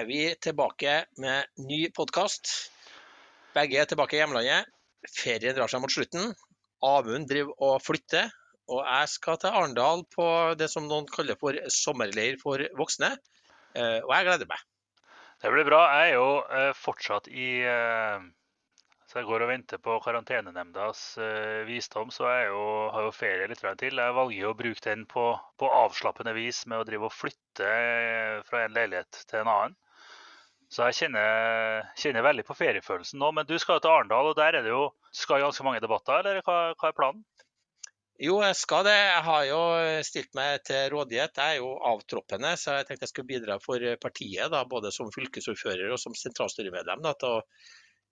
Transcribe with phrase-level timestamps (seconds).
[0.00, 2.48] er vi tilbake med ny podkast.
[3.52, 4.68] Begge er tilbake i hjemlandet.
[5.12, 6.30] Ferien drar seg mot slutten.
[6.86, 8.30] Amund driver og flytter.
[8.70, 10.26] Og jeg skal til Arendal på
[10.56, 13.10] det som noen kaller for sommerleir for voksne.
[13.74, 14.62] Eh, og jeg gleder meg.
[15.42, 15.82] Det blir bra.
[15.98, 18.24] Jeg er jo eh, fortsatt i eh,
[19.10, 21.02] Så jeg går og venter på karantenenemndas
[21.66, 24.00] visdom, så jeg jo, har jo ferie litt til.
[24.00, 27.72] Jeg valger å bruke den på, på avslappende vis med å drive og flytte
[28.46, 29.80] fra en leilighet til en annen.
[30.70, 33.32] Så jeg kjenner, kjenner, veldig på feriefølelsen nå.
[33.34, 34.84] Men du skal jo til Arendal, og der er det jo
[35.16, 37.24] skal ganske mange debatter, eller hva, hva er planen?
[38.20, 38.94] Jo, jeg skal det.
[38.94, 39.60] Jeg har jo
[40.04, 41.38] stilt meg til rådighet.
[41.40, 45.10] Jeg er jo avtroppende, så jeg tenkte jeg skulle bidra for partiet, da, både som
[45.14, 47.44] fylkesordfører og som sentralstyremedlem, da, til å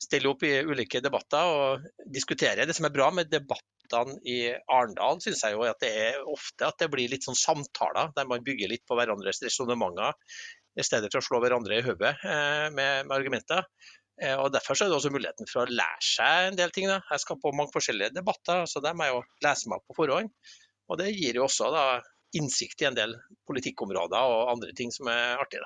[0.02, 2.64] stille opp i ulike debatter og diskutere.
[2.66, 4.38] Det som er bra med debattene i
[4.72, 8.28] Arendal, syns jeg jo at det er ofte at det blir litt sånn samtaler der
[8.30, 10.16] man bygger litt på hverandres resonnementer,
[10.78, 13.64] i stedet for å slå hverandre i hodet eh, med, med argumenter.
[14.22, 16.88] Eh, og Derfor er det også muligheten for å lære seg en del ting.
[16.90, 17.00] Da.
[17.10, 20.30] Jeg skal på mange forskjellige debatter, så det må jeg jo lese meg på forhånd.
[20.88, 21.88] Og det gir jo også da,
[22.36, 23.14] innsikt i en del
[23.48, 25.62] politikkområder og andre ting som er artig.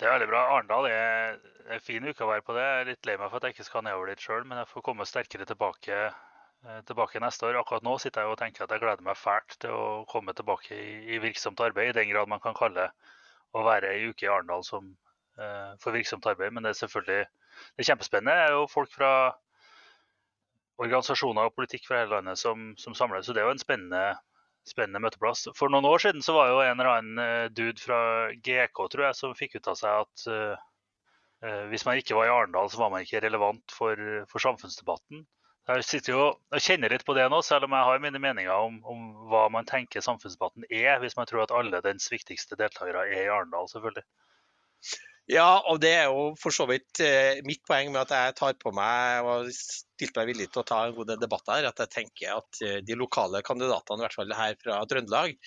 [0.00, 0.42] Det er veldig bra.
[0.54, 1.38] Arendal er
[1.72, 2.64] en fin uke å være på det.
[2.64, 4.70] Jeg er litt lei meg for at jeg ikke skal nedover dit sjøl, men jeg
[4.70, 7.60] får komme sterkere tilbake, eh, tilbake, neste år.
[7.60, 10.78] Akkurat nå sitter jeg og tenker at jeg gleder meg fælt til å komme tilbake
[10.78, 12.88] i, virksomt arbeid, i den grad man kan kalle
[13.52, 14.90] å være ei uke i Arendal som
[15.40, 16.54] uh, for virksomt arbeid.
[16.54, 18.34] Men det er selvfølgelig det er kjempespennende.
[18.36, 19.12] Det er jo folk fra
[20.82, 23.26] organisasjoner og politikk fra hele landet som, som samles.
[23.26, 24.02] Så det er jo en spennende,
[24.68, 25.46] spennende, møteplass.
[25.58, 28.00] For noen år siden så var jo en eller annen eh, dude fra
[28.34, 32.32] GK tror jeg, som fikk ut av seg at uh, hvis man ikke var i
[32.32, 33.98] Arendal, så var man ikke relevant for,
[34.30, 35.24] for samfunnsdebatten.
[35.70, 38.50] Jeg sitter jo og kjenner litt på det nå, selv om jeg har mine meninger
[38.50, 43.04] om, om, hva man tenker samfunnsdebatten er, hvis man tror at alle dens viktigste deltakere
[43.06, 44.02] er i Arendal, selvfølgelig.
[45.30, 48.56] Ja, og det er jo for så vidt eh, mitt poeng med at jeg tar
[48.58, 51.92] på meg og stilte meg villig til å ta en god debatt her, at jeg
[51.94, 55.38] tenker at eh, de lokale kandidatene, i hvert fall her fra Trøndelag,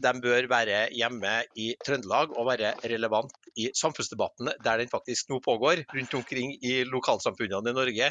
[0.00, 5.40] de bør være hjemme i Trøndelag og være relevant i samfunnsdebatten der den faktisk nå
[5.44, 8.10] pågår, rundt omkring i lokalsamfunnene i Norge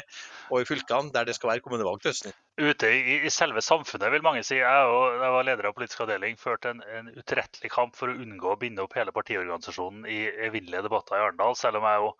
[0.50, 2.36] og i fylkene der det skal være kommunevalg til høsten.
[2.60, 4.58] Ute i, i, selve samfunnet, vil mange si.
[4.58, 8.16] Jeg, og, jeg var leder av politisk avdeling, førte en, en utrettelig kamp for å
[8.20, 11.56] unngå å binde opp hele partiorganisasjonen i evinnelige debatter i Arendal.
[11.58, 12.12] Selv om jeg jo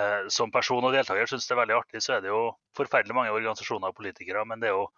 [0.00, 2.44] eh, som person og deltaker syns det er veldig artig, så er det jo
[2.78, 4.46] forferdelig mange organisasjoner og politikere.
[4.48, 4.88] men det er jo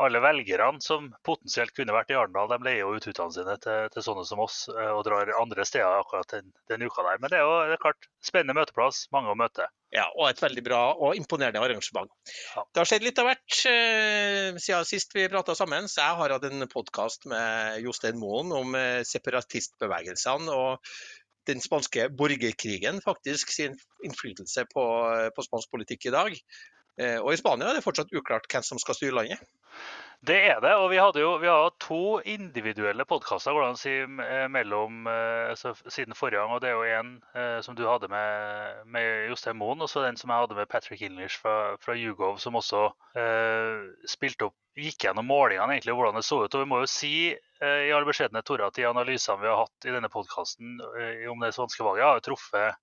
[0.00, 3.90] alle velgerne som potensielt kunne vært i Arendal, de leier jo ut utdannelsene sine til,
[3.92, 7.20] til, sånne som oss eh, og drar andre steder akkurat den, den uka der.
[7.20, 9.68] Men det er jo det er klart, spennende møteplass, mange å møte.
[9.92, 12.12] Ja, og et veldig bra og imponerende arrangement.
[12.56, 12.64] Ja.
[12.64, 15.90] Det har skjedd litt av hvert eh, siden sist vi prata sammen.
[15.92, 20.94] Så jeg har hatt en podkast med Jostein Moen om eh, separatistbevegelsene og
[21.50, 23.74] den spanske borgerkrigen, faktisk sin
[24.06, 24.84] innflytelse på,
[25.34, 26.36] på spansk politikk i dag.
[27.00, 29.44] Eh, og i Spania er det fortsatt uklart hvem som skal styre landet.
[30.22, 30.70] Det er det.
[30.78, 36.14] Og vi hadde jo vi har to individuelle podkaster si, eh, mellom eh, altså, siden
[36.14, 36.52] forrige gang.
[36.54, 40.04] og Det er jo en eh, som du hadde med, med Jostein Moen, og så
[40.04, 42.84] den som jeg hadde med Patrick English fra, fra Hugov, som også
[43.18, 46.54] eh, spilte opp gikk gjennom målingene egentlig, hvordan det så ut.
[46.54, 49.64] Og vi må jo si eh, i all beskjedenhet Tore, at de analysene vi har
[49.64, 50.78] hatt i denne podkasten
[51.32, 52.78] om det svenske valget, har jo truffet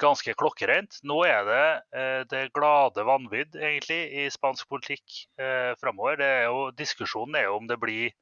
[0.00, 0.98] ganske klokkereint.
[1.06, 1.66] Nå er det
[1.96, 6.22] eh, det glade vanvidd egentlig i spansk politikk eh, framover.
[6.78, 8.12] diskusjonen er jo om det blir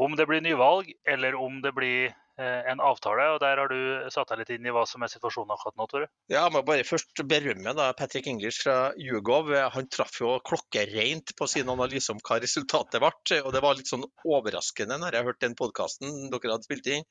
[0.00, 3.26] om det blir nyvalg, eller om det blir Eh, en avtale.
[3.34, 5.86] og Der har du satt deg litt inn i hva som er situasjonen akkurat nå,
[5.90, 6.08] Tore?
[6.32, 9.52] Ja, jeg må bare først berømme da, Patrick English fra Jugov.
[9.74, 13.42] Han traff jo klokkereint på sin analyse om hva resultatet ble.
[13.42, 17.08] og Det var litt sånn overraskende når jeg hørte den podkasten dere hadde spilt inn.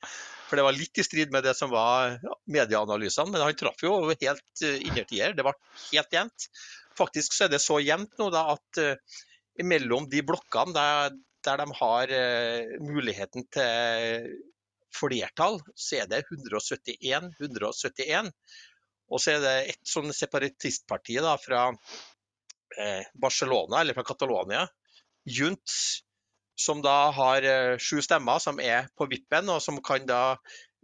[0.50, 2.18] For det var litt i strid med det som var
[2.50, 5.36] medieanalysene, men han traff jo helt uh, innertier.
[5.38, 5.54] Det ble
[5.92, 6.48] helt jevnt.
[6.98, 9.22] Faktisk så er det så jevnt nå da, at uh,
[9.62, 11.14] mellom de blokkene der,
[11.46, 14.32] der de har uh, muligheten til
[14.92, 18.30] flertall, så er det 171 171.
[19.12, 21.66] Og så er det et sånn separatistparti da, fra
[22.80, 24.64] eh, Barcelona, eller fra Catalonia,
[25.28, 26.02] Junts,
[26.58, 30.22] som da har eh, sju stemmer, som er på vippen, og som kan da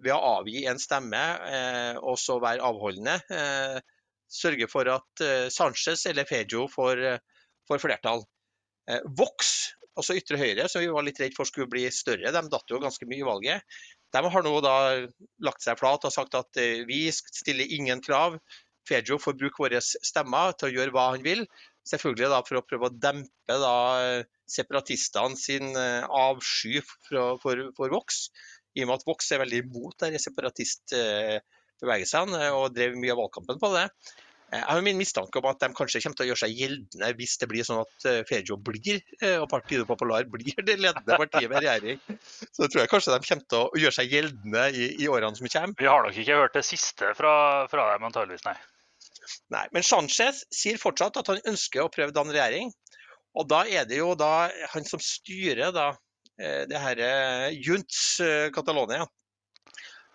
[0.02, 3.78] ved å avgi en stemme eh, og så være avholdende, eh,
[4.28, 8.26] sørge for at eh, Sanchez eller Fejo får, eh, får flertall.
[9.18, 12.70] Vox, altså ytre høyre, som vi var litt redd for skulle bli større, de datt
[12.70, 13.78] jo ganske mye i valget.
[14.14, 14.76] De har nå da
[15.44, 18.38] lagt seg flat og sagt at eh, vi stiller ingen krav.
[18.88, 21.42] Fejo får bruke våre stemmer til å gjøre hva han vil,
[21.88, 23.74] selvfølgelig da for å prøve å dempe da
[24.48, 28.30] separatistene sin avsky for, for, for Vox.
[28.78, 33.68] I og med at Vox er veldig imot separatistbevegelsene og drev mye av valgkampen på
[33.74, 33.86] det.
[34.48, 37.34] Jeg har min mistanke om at de kanskje kommer til å gjøre seg gjeldende hvis
[37.40, 41.50] det blir sånn at eh, Fejo blir, eh, og Partido Popular blir det ledende partiet
[41.52, 42.00] ved regjering.
[42.46, 45.36] Så jeg tror jeg kanskje de kommer til å gjøre seg gjeldende i, i årene
[45.36, 45.76] som kommer.
[45.76, 47.34] Vi har nok ikke hørt det siste fra,
[47.68, 48.56] fra dem, antageligvis, nei.
[49.52, 52.72] Nei, Men Sanchez sier fortsatt at han ønsker å prøve å danne regjering.
[53.36, 55.90] Og da er det jo da han som styrer da,
[56.40, 57.04] eh, det her
[57.52, 58.00] Junts
[58.56, 59.04] Catalonia,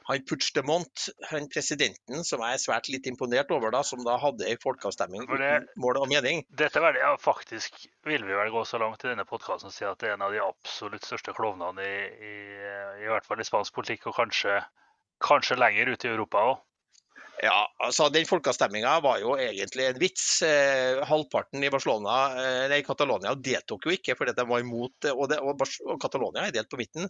[0.08, 4.48] han Puigdemont, han presidenten som jeg er svært litt imponert over, da, som da hadde
[4.50, 6.44] en folkeavstemning uten mål og mening.
[6.50, 9.88] Dette vel, ja, Faktisk vil vi vel gå så langt i denne podkasten og si
[9.88, 12.36] at det er en av de absolutt største klovnene i, i,
[13.06, 14.60] i, hvert fall i spansk politikk, og kanskje,
[15.24, 16.62] kanskje lenger ute i Europa òg.
[17.44, 20.28] Ja, altså Den folkeavstemninga var jo egentlig en vits.
[20.48, 25.26] Eh, halvparten i Barcelona, eh, nei, Catalonia deltok jo ikke fordi de var imot og,
[25.32, 25.64] det, og,
[26.00, 27.10] Catalonia er delt på midten.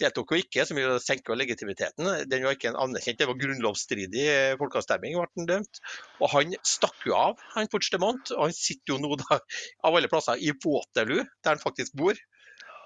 [0.00, 2.08] Deltok jo ikke, som jo senker legitimiteten.
[2.30, 5.82] Den var ikke en anerkjent, det var grunnlovsstridig eh, folkeavstemning, ble den dømt.
[6.22, 8.32] Og han stakk jo av, han Puigdemont.
[8.38, 9.42] Og han sitter jo nå da,
[9.84, 12.16] av alle plasser i Waterloo, der han faktisk bor.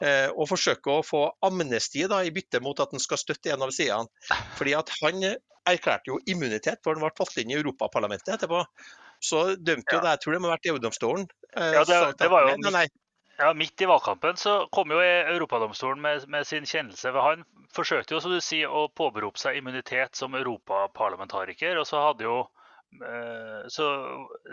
[0.00, 3.66] Eh, og forsøker å få amnesti da, i bytte mot at han skal støtte en
[3.66, 4.08] av sidene.
[4.56, 5.26] Fordi at han
[5.68, 8.64] erklærte jo immunitet før han ble valgt inn i Europaparlamentet etterpå.
[9.20, 11.26] Så dømte jo det, jeg tror det må ha vært EU-domstolen.
[11.52, 12.94] Eh, ja, det, det, var jo midt,
[13.36, 17.12] ja, midt i valgkampen så kom jo Europadomstolen med, med, sin kjennelse.
[17.12, 17.44] for Han
[17.76, 21.76] forsøkte jo som du sier, å påberope seg immunitet som europaparlamentariker.
[21.76, 22.38] og så hadde jo
[23.04, 23.90] eh, så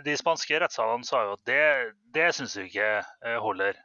[0.04, 1.64] De spanske rettssalene sa jo at det,
[2.12, 2.92] det syns vi ikke
[3.48, 3.80] holder.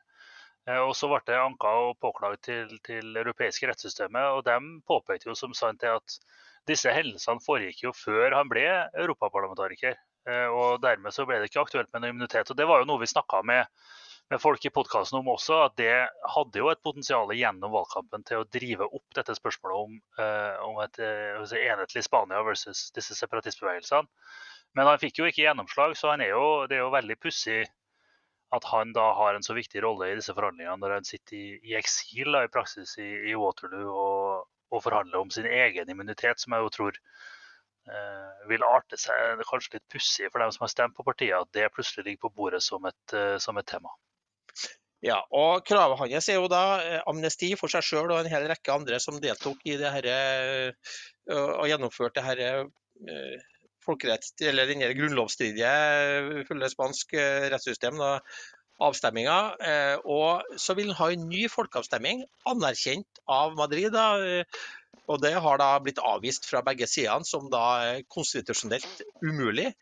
[0.68, 4.36] Eh, og Så ble det anka og påklaget til, til europeiske rettssystemet.
[4.36, 6.18] og De påpekte jo som sant at
[6.70, 8.66] disse hendelsene foregikk jo før han ble
[9.02, 9.98] europaparlamentariker.
[10.30, 12.50] Eh, og Dermed så ble det ikke aktuelt med noe immunitet.
[12.50, 13.66] og Det var jo noe vi snakka med,
[14.30, 15.96] med, folk i podkasten om også, at det
[16.36, 20.78] hadde jo et potensial gjennom valgkampen til å drive opp dette spørsmålet om, eh, om
[20.86, 24.06] et enhetlig Spania versus disse separatistbevegelsene.
[24.78, 27.66] Men han fikk jo ikke gjennomslag, så er jo, det er jo veldig pussig
[28.52, 31.46] at han da har en så viktig rolle i disse forhandlingene når han sitter i,
[31.70, 36.40] i eksil da, i praksis i, i Waterloo og, og, forhandler om sin egen immunitet,
[36.40, 36.98] som jeg jo tror
[37.88, 41.52] eh, vil arte seg kanskje litt pussig for dem som har stemt på partiet, at
[41.56, 43.94] det plutselig ligger på bordet som et, eh, som et tema.
[45.02, 48.44] Ja, og Kravet hans er jo da eh, amnesti for seg sjøl og en hel
[48.52, 50.92] rekke andre som deltok i det her, eh,
[51.32, 52.62] og gjennomførte det her
[53.84, 58.18] folkerett, eller den grunnlovsstridige fulle spansk eh, rettssystem, da,
[58.82, 59.38] avstemminga.
[59.62, 63.92] Eh, og så vil han ha en ny folkeavstemning, anerkjent av Madrid.
[63.94, 64.62] Da, eh,
[65.10, 69.72] og det har da blitt avvist fra begge sidene som da konstitusjonelt umulig.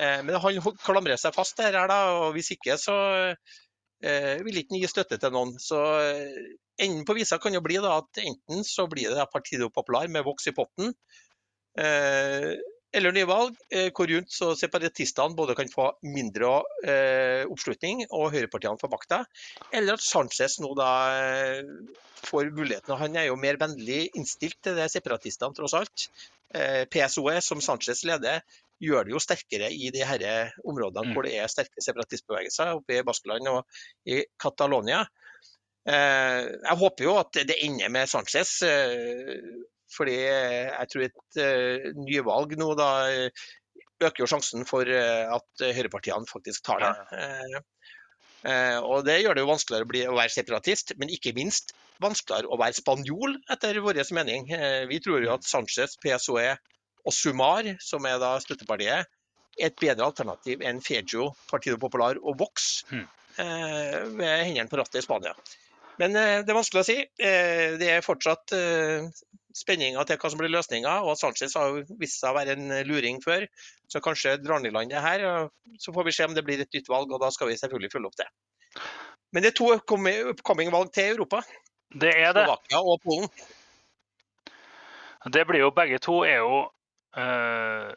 [0.00, 2.96] Men han klamrer seg fast her, da, og hvis ikke så
[4.02, 5.54] vil ikke gi støtte til noen.
[5.62, 5.78] Så
[6.82, 10.26] enden på visa kan jo bli da at enten så blir det Partido Popular med
[10.26, 10.90] voks i potten
[12.96, 13.56] eller nye valg,
[13.96, 16.52] hvor rundt så separatistene både kan få mindre
[16.86, 19.18] eh, oppslutning og høyrepartiene får makta,
[19.70, 21.60] eller at Sanchez nå da eh,
[22.26, 22.96] får muligheten.
[22.98, 26.06] Han er jo mer vennlig innstilt til det separatistene, tross alt.
[26.54, 28.42] Eh, PSOE, som Sanchez leder,
[28.82, 30.24] gjør det jo sterkere i de her
[30.64, 31.14] områdene mm.
[31.16, 33.78] hvor det er sterke separatistbevegelser, oppe i Baskeland og
[34.08, 35.04] i Catalonia.
[35.86, 38.58] Eh, jeg håper jo at det ender med Sanchez.
[39.86, 42.90] Eh, fordi jeg tror et uh, nyvalg nå da
[44.02, 47.62] øker jo sjansen for uh, at høyrepartiene faktisk tar det.
[48.46, 51.72] Uh, og Det gjør det jo vanskeligere å, bli, å, være separatist, men ikke minst
[51.98, 54.46] vanskeligere å være spanjol, etter vår mening.
[54.86, 56.52] vi tror jo at Sanchez, PSOE
[57.06, 59.08] og Sumar, som er da støttepartiet,
[59.56, 63.02] er et bedre alternativ enn Fejo, Partido Popular og Vox uh,
[63.40, 65.34] ved hendene på rattet i Spania.
[66.00, 66.96] Men det er vanskelig å si.
[67.16, 68.52] Det er fortsatt
[69.56, 70.98] spenninga til hva som blir løsninga.
[71.08, 73.46] Og Sanchez har vist seg å være en luring før,
[73.88, 75.24] så kanskje drar han i land det her.
[75.80, 77.92] Så får vi se om det blir et nytt valg, og da skal vi selvfølgelig
[77.94, 78.28] følge opp det.
[79.32, 81.42] Men det er to upcoming-valg til Europa.
[81.92, 82.44] Det er det.
[82.46, 83.30] Slovakia og Polen.
[85.32, 86.58] Det blir jo begge to er jo
[87.18, 87.88] øh,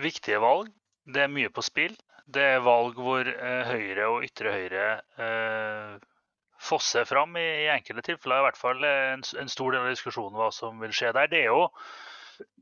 [0.00, 0.68] viktige valg.
[1.08, 1.94] Det er mye på spill.
[2.26, 4.88] Det er valg hvor øh, høyre og ytre høyre
[5.20, 5.96] øh,
[6.64, 8.40] fosse fram i, i, enkelte tilfeller.
[8.40, 11.30] I hvert fall en, en, stor del av diskusjonen hva som vil skje der.
[11.30, 11.68] Det er jo,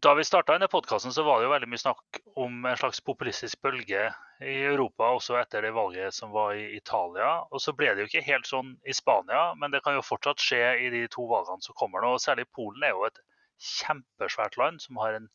[0.04, 3.62] da vi starta denne podkasten, var det jo veldig mye snakk om en slags populistisk
[3.64, 4.08] bølge
[4.42, 7.34] i Europa, også etter det valget som var i Italia.
[7.50, 10.42] Og så ble det jo ikke helt sånn i Spania, men det kan jo fortsatt
[10.42, 12.16] skje i de to valgene som kommer nå.
[12.16, 13.22] og Særlig Polen er jo et
[13.62, 15.30] kjempesvært land som har en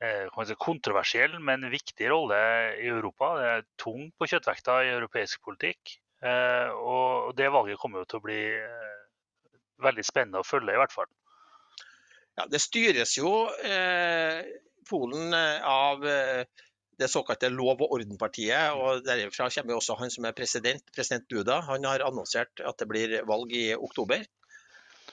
[0.00, 2.40] eh, kontroversiell, men viktig rolle
[2.80, 3.34] i Europa.
[3.38, 5.98] Det er tung på kjøttvekta i europeisk politikk.
[6.24, 8.40] Eh, og det valget kommer jo til å bli
[9.84, 11.10] veldig spennende å følge, i hvert fall.
[12.36, 13.32] Ja, Det styres jo
[13.64, 14.40] eh,
[14.86, 16.04] Polen av
[16.96, 18.72] det såkalte Lov- og ordenpartiet.
[18.72, 21.58] og Derfra kommer jo også han som er president, president Duda.
[21.66, 24.22] Han har annonsert at det blir valg i oktober.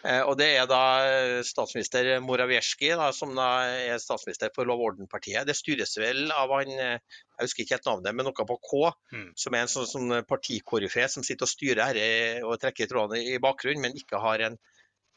[0.04, 4.92] Eh, og Det er da eh, statsminister Morawiecki som da er statsminister for Lov- og
[4.92, 5.48] orden-partiet.
[5.48, 8.82] Det styres vel av han, eh, jeg husker ikke helt navnet, men noe på K,
[9.16, 9.30] mm.
[9.40, 13.40] som er en sånn, sånn partikoryfé som sitter og styrer her og trekker trådene i
[13.44, 14.60] bakgrunnen, men ikke har, en,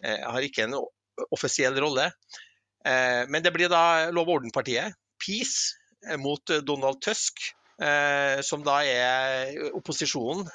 [0.06, 0.78] har ikke en
[1.34, 2.08] offisiell rolle.
[2.86, 5.74] Men det blir da Lov- og orden-partiet, Peace,
[6.22, 7.42] mot Donald Tusk.
[8.48, 10.46] som da er opposisjonen.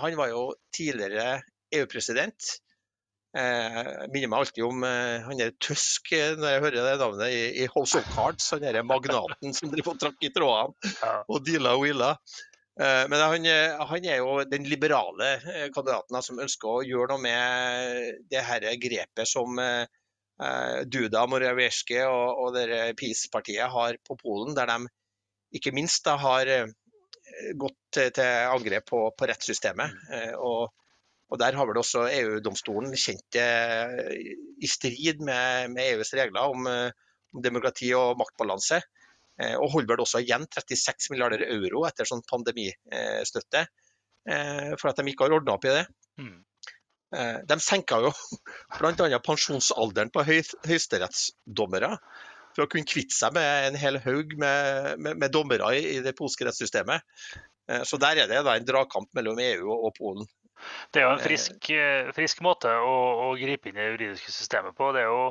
[0.00, 1.42] han var jo tidligere
[1.76, 2.56] EU-president.
[3.36, 6.92] Jeg eh, minner meg alltid om eh, han der Tusk eh, når jeg hører det
[7.02, 8.46] navnet i, i House of Cards.
[8.54, 10.92] Han derre magnaten som driver og trakk i trådene
[11.28, 12.14] og deala og willa.
[12.76, 13.46] Men han,
[13.88, 15.30] han, er jo den liberale
[15.72, 19.56] kandidaten som ønsker å gjøre noe med det her grepet som
[20.84, 22.58] Duda Morawiecki og, og
[23.00, 24.90] PiS-partiet har på Polen, der de
[25.56, 26.52] ikke minst da, har
[27.56, 29.96] gått til, til angrep på, på rettssystemet.
[30.36, 30.68] og
[31.26, 33.46] og Der har vel også EU-domstolen kjent det
[34.62, 36.92] i strid med, med EUs regler om, eh,
[37.34, 38.78] om, demokrati og maktbalanse.
[39.42, 43.66] Eh, og holder vel også igjen 36 milliarder euro etter sånn pandemistøtte.
[44.26, 45.86] Eh, for at de ikke har ordna opp i det.
[46.22, 46.36] Mm.
[47.46, 48.08] De senka jo
[48.80, 49.18] bl.a.
[49.22, 51.92] pensjonsalderen på høy, høyesterettsdommere
[52.56, 56.00] for å kunne kvitte seg med en hel haug med, med, med dommere i, i,
[56.04, 57.06] det polske rettssystemet.
[57.86, 60.26] Så der er det en dragkamp mellom EU og Polen.
[60.92, 61.26] Det er jo en eh.
[61.26, 62.96] frisk, eh, frisk måte å,
[63.26, 64.90] å, gripe inn i det juridiske systemet på.
[64.96, 65.24] Det er jo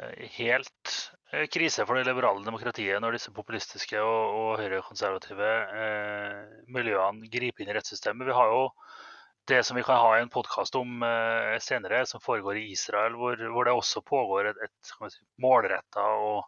[0.00, 0.96] eh, helt
[1.52, 5.50] krise for det liberale demokratiet når disse populistiske og, og høyrekonservative
[5.84, 6.40] eh,
[6.74, 8.26] miljøene griper inn i rettssystemet.
[8.26, 8.64] Vi har jo
[9.50, 13.38] det som vi kan ha en podkast om eh, senere, som foregår i Israel, hvor,
[13.54, 16.44] hvor det også pågår et, et si, målretta og,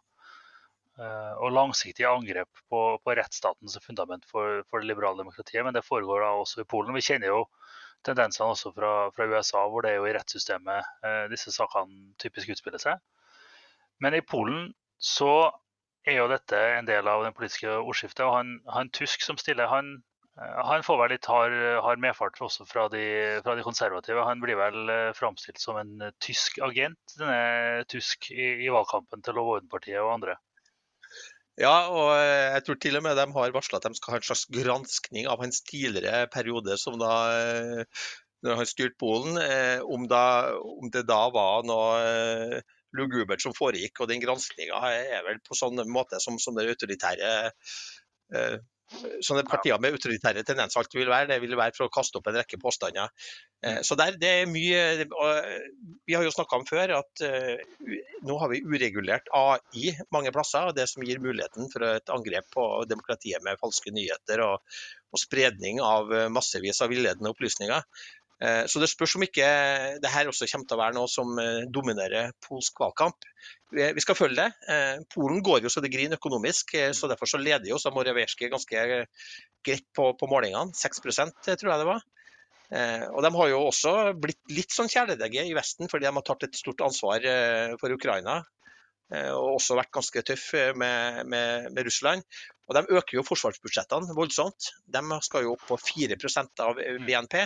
[0.99, 5.63] eh, og langsiktig angrep på, på, rettsstaten som fundament for, for, det liberale demokratiet.
[5.65, 6.95] Men det foregår da også i Polen.
[6.95, 7.41] Vi kjenner jo
[8.05, 12.53] tendensene også fra, fra, USA, hvor det er jo i rettssystemet eh, disse sakene typisk
[12.53, 13.01] utspiller seg.
[14.03, 15.51] Men i Polen så
[16.07, 18.25] er jo dette en del av det politiske ordskiftet.
[18.25, 19.95] og Han, han tysk som stiller, han,
[20.39, 21.55] eh, han får vel litt hard,
[21.85, 23.03] hard medfart også fra de,
[23.45, 24.27] fra de, konservative.
[24.27, 29.39] Han blir vel eh, framstilt som en tysk agent, denne tysk i, i valgkampen til
[29.39, 30.39] Lov og andre.
[31.61, 34.19] Ja, og eh, jeg tror til og med de har varsla at de skal ha
[34.19, 38.05] en slags granskning av hans tidligere periode som da eh,
[38.43, 40.23] når han styrte Polen, eh, om, da,
[40.57, 42.63] om, det da var noe
[42.97, 44.01] lugubert som foregikk.
[44.03, 47.29] Og den granskinga er vel på sånn måte som, som det autoritære
[49.25, 51.29] sånne partier med autoritære tendenser alltid vil være.
[51.31, 53.11] Det vil være for å kaste opp en rekke påstander.
[53.65, 54.81] Eh, så der, det er mye
[56.07, 57.93] Vi har jo snakka om før at uh,
[58.27, 60.69] nå har vi uregulert AI mange plasser.
[60.69, 64.59] og Det som gir muligheten for et angrep på demokratiet med falske nyheter og,
[65.13, 67.87] og spredning av massevis av villedende opplysninger.
[68.43, 69.47] Eh, så det spørs om ikke
[70.03, 73.27] det her også kommer til å være noe som eh, dominerer polsk valgkamp.
[73.73, 74.49] Vi skal følge det.
[74.73, 79.05] Eh, Polen går jo så det griner økonomisk, så derfor så leder jo Morawiecki ganske
[79.63, 80.75] greit på, på målingene.
[80.75, 82.03] 6% tror jeg det var.
[83.13, 86.45] Og De har jo også blitt litt sånn kjæledegge i Vesten, fordi de har tatt
[86.47, 87.21] et stort ansvar
[87.77, 88.39] for Ukraina.
[89.13, 90.47] Og også vært ganske tøff
[90.79, 92.25] med, med, med Russland.
[92.65, 94.71] Og De øker jo forsvarsbudsjettene voldsomt.
[94.89, 97.43] De skal jo opp på 4% av BNP.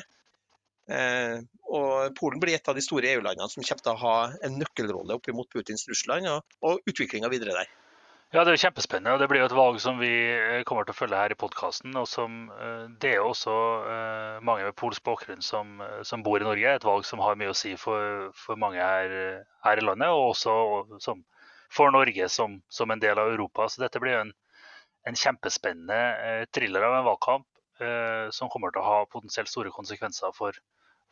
[0.87, 4.15] Eh, og Polen blir et av de store EU-landene som kommer til å ha
[4.47, 7.73] en nøkkelrolle opp mot Putins Russland og, og utviklinga videre der.
[8.31, 9.13] Ja, Det er jo kjempespennende.
[9.15, 11.39] og Det blir jo et valg som vi eh, kommer til å følge her i
[11.39, 11.95] podkasten.
[12.07, 12.37] som
[12.99, 13.55] det er jo også
[14.43, 16.75] mange med polsk bakgrunn som, som, bor i Norge.
[16.75, 20.31] Et valg som har mye å si for, for mange her, her, i landet, og
[20.31, 21.23] også som,
[21.71, 23.67] for Norge som, som, en del av Europa.
[23.67, 24.33] Så dette blir jo en,
[25.07, 27.47] en kjempespennende thriller av en valgkamp
[28.33, 30.55] som kommer til å ha potensielt store konsekvenser for,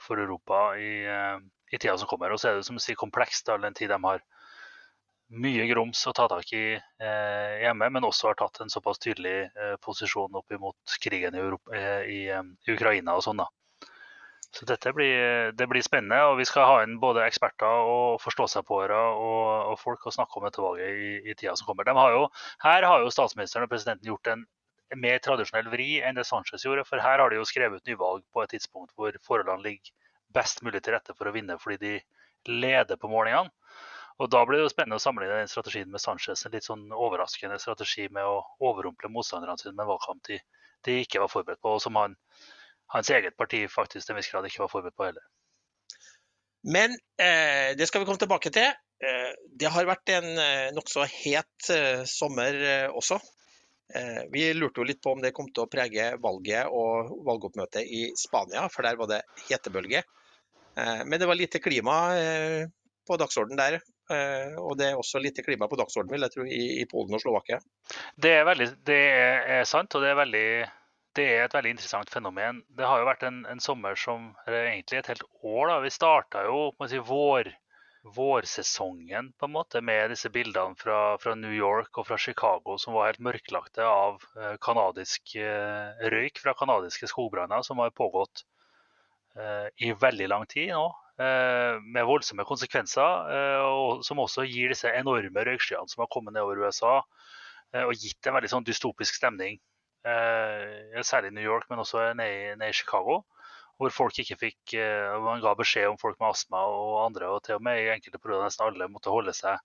[0.02, 1.38] for Europa i, eh,
[1.72, 2.32] i tida som kommer.
[2.32, 4.24] Og så er det som å si komplekst all den tid de har
[5.34, 9.50] mye grums å ta tak i eh, hjemme, men også har tatt en såpass tydelig
[9.50, 13.42] eh, posisjon opp imot krigen i, Europa, eh, i, eh, i Ukraina og sånn.
[13.42, 13.50] da.
[14.56, 19.00] Så dette blir, det blir spennende, og vi skal ha inn både eksperter og forstå-seg-på-ere
[19.18, 21.90] og, og, folk å snakke om dette valget i, i tida som kommer.
[21.98, 22.30] Har jo,
[22.64, 24.46] her har jo statsministeren og presidenten gjort en
[24.94, 26.86] mer tradisjonell vri enn det Sanchez gjorde.
[26.88, 29.94] For her har de jo skrevet nyvalg på et tidspunkt hvor forholdene ligger
[30.36, 31.94] best mulig til rette for å vinne, fordi de
[32.52, 33.52] leder på målingene.
[34.20, 36.46] Og Da blir det jo spennende å sammenligne den strategien med Sanchez.
[36.46, 40.40] En litt sånn overraskende strategi med å overrumple motstanderne sine med en valgkamp de,
[40.88, 42.16] de, ikke var forberedt på, og som han,
[42.96, 45.26] hans eget parti faktisk til en viss grad ikke var forberedt på heller.
[46.64, 48.72] Men eh, det skal vi komme tilbake til.
[49.04, 53.20] Eh, det har vært en eh, nokså het eh, sommer eh, også.
[53.94, 57.86] Eh, vi lurte jo litt på om det kom til å prege valget og valgoppmøtet
[57.86, 60.04] i Spania, for der var det hetebølge.
[60.76, 61.94] Men det var lite klima
[63.08, 63.78] på dagsordenen der.
[64.12, 67.24] Eh, og det er også lite klima på dagsordenen vil jeg tro, i, Polen og
[67.24, 67.60] Slovakia.
[68.22, 69.02] Det er, veldig, det
[69.58, 70.48] er sant, og det er, veldig,
[71.18, 72.62] det er, et veldig interessant fenomen.
[72.78, 75.72] Det har jo vært en, en sommer som egentlig et helt år.
[75.72, 75.80] da.
[75.86, 77.52] Vi starta jo si, vår,
[78.06, 82.94] vårsesongen på en måte med disse bildene fra, fra, New York og fra Chicago som
[82.94, 84.22] var helt mørklagte av
[84.62, 88.46] kanadisk eh, eh, røyk fra kanadiske skogbranner som har pågått
[89.40, 90.86] eh, i veldig lang tid nå.
[91.16, 96.36] Eh, med voldsomme konsekvenser, eh, og som også gir disse enorme røykskyene som har kommet
[96.36, 96.98] nedover USA
[97.72, 99.62] eh, og gitt en veldig sånn dystopisk stemning.
[100.06, 103.24] Særlig i New York, men også nede i Chicago.
[103.76, 104.76] Hvor folk ikke fikk,
[105.20, 108.22] man ga beskjed om folk med astma og andre, og til og med i enkelte
[108.24, 109.60] perioder nesten alle måtte holde seg,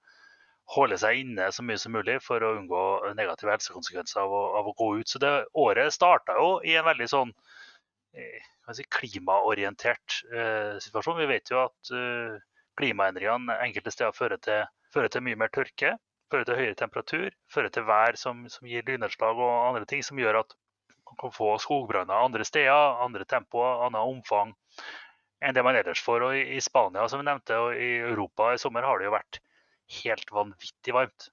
[0.75, 2.83] holde seg inne så mye som mulig for å unngå
[3.19, 5.11] negative helsekonsekvenser av å, av å gå ut.
[5.11, 7.33] Så det året starta jo i en veldig sånn
[8.75, 11.19] si, klimaorientert eh, situasjon.
[11.21, 12.39] Vi vet jo at eh,
[12.81, 14.65] klimaendringene enkelte steder fører til,
[14.95, 15.97] fører til, mye mer tørke,
[16.31, 20.21] fører til høyere temperatur, fører til vær som, som gir lynnedslag og andre ting som
[20.21, 20.57] gjør at
[21.11, 24.55] man kan få skogbranner andre steder, andre tempoer, annet omfang
[25.41, 26.25] enn det man ellers får.
[26.27, 29.41] Og i, Spania som vi nevnte, og i Europa i sommer har det jo vært
[30.01, 31.31] helt vanvittig varmt.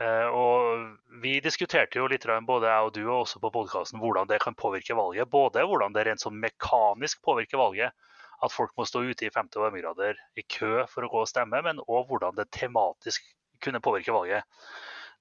[0.00, 4.30] Eh, og Vi diskuterte jo litt, både jeg og du, og også på podkasten, hvordan
[4.30, 5.28] det kan påvirke valget.
[5.28, 7.92] Både hvordan det rent sånn mekanisk påvirker valget,
[8.40, 11.60] at folk må stå ute i 50 varmegrader i kø for å gå og stemme,
[11.66, 13.26] men òg hvordan det tematisk
[13.60, 14.48] kunne påvirke valget.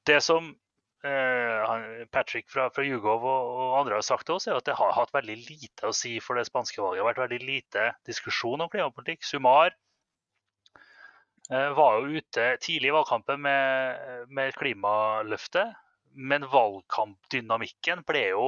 [0.07, 0.53] Det som
[0.99, 4.91] Patrick fra, fra Jugov og, og, andre har sagt det også, er at det har
[4.97, 6.99] hatt veldig lite å si for det spanske valget.
[6.99, 9.23] Det har vært veldig lite diskusjon om klimapolitikk.
[9.23, 9.77] Sumar
[11.49, 15.73] Eh, var jo ute tidlig i valgkampen med, med klimaløftet.
[16.13, 18.45] Men valgkampdynamikken ble jo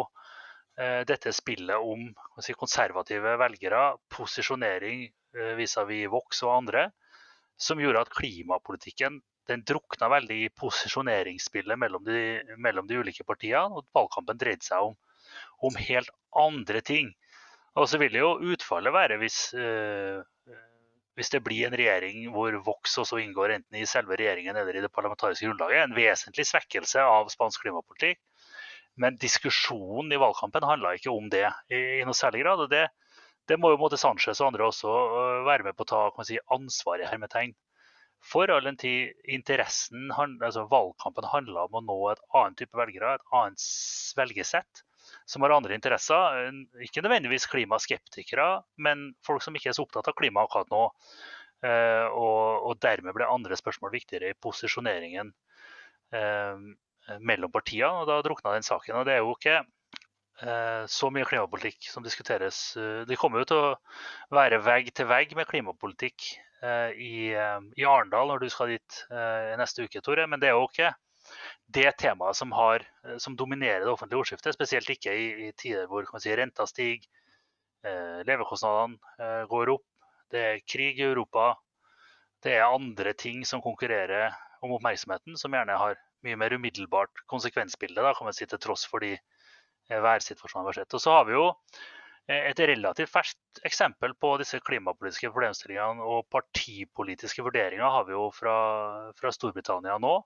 [0.77, 2.07] eh, dette spillet om
[2.41, 3.81] si, konservative velgere,
[4.13, 6.87] posisjonering eh, vis-à-vis -vis Vox og andre,
[7.57, 13.71] som gjorde at klimapolitikken den drukna veldig i posisjoneringsspillet mellom de, mellom de ulike partiene.
[13.71, 14.97] og Valgkampen dreide seg om,
[15.65, 17.12] om, helt andre ting.
[17.80, 20.21] Og så vil jo utfallet være hvis øh,
[21.19, 24.84] hvis det blir en regjering hvor Vox også inngår enten i selve regjeringen eller i
[24.84, 28.21] det parlamentariske grunnlaget, en vesentlig svekkelse av spansk klimapolitikk.
[28.99, 32.63] Men diskusjonen i valgkampen handla ikke om det i, i, noe særlig grad.
[32.63, 32.88] og det,
[33.47, 36.39] det må jo måtte Sanchez og andre også øh, være med på å ta si,
[36.51, 37.54] ansvar i hermetegn.
[38.21, 43.15] For all den tid interessen, altså valgkampen handla om å nå et annet type velgere,
[43.17, 43.65] et annet
[44.19, 44.84] velgesett
[45.25, 46.51] som har andre interesser.
[46.86, 50.84] Ikke nødvendigvis klimaskeptikere, men folk som ikke er så opptatt av klima akkurat nå.
[51.62, 55.34] Eh, og, og dermed ble andre spørsmål viktigere i posisjoneringen
[56.15, 56.63] eh,
[57.19, 58.01] mellom partiene.
[58.01, 59.01] og Da drukna den saken.
[59.01, 62.63] og Det er jo ikke eh, så mye klimapolitikk som diskuteres.
[63.10, 63.75] Det kommer jo til å
[64.38, 66.31] være vegg til vegg med klimapolitikk
[66.62, 68.97] i, i Arendal når du skal dit
[69.58, 70.28] neste uke, Tore.
[70.30, 70.91] Men det er jo ikke
[71.71, 75.88] det temaet som, har, eh, som, dominerer det offentlige ordskiftet, spesielt ikke i, i tider
[75.89, 77.08] hvor si, renta stiger,
[77.88, 79.86] eh, levekostnadene eh, går opp,
[80.32, 81.54] det er krig i Europa,
[82.43, 88.02] det er andre ting som konkurrerer om oppmerksomheten, som gjerne har mye mer umiddelbart konsekvensbilde,
[88.02, 90.97] da, kan man si, til tross for de eh, værsituasjonene vi har sett.
[90.97, 96.27] Og så har vi jo eh, et relativt ferskt eksempel på disse klimapolitiske problemstillingene og
[96.31, 98.55] partipolitiske vurderinger har vi jo fra,
[99.17, 100.19] fra Storbritannia nå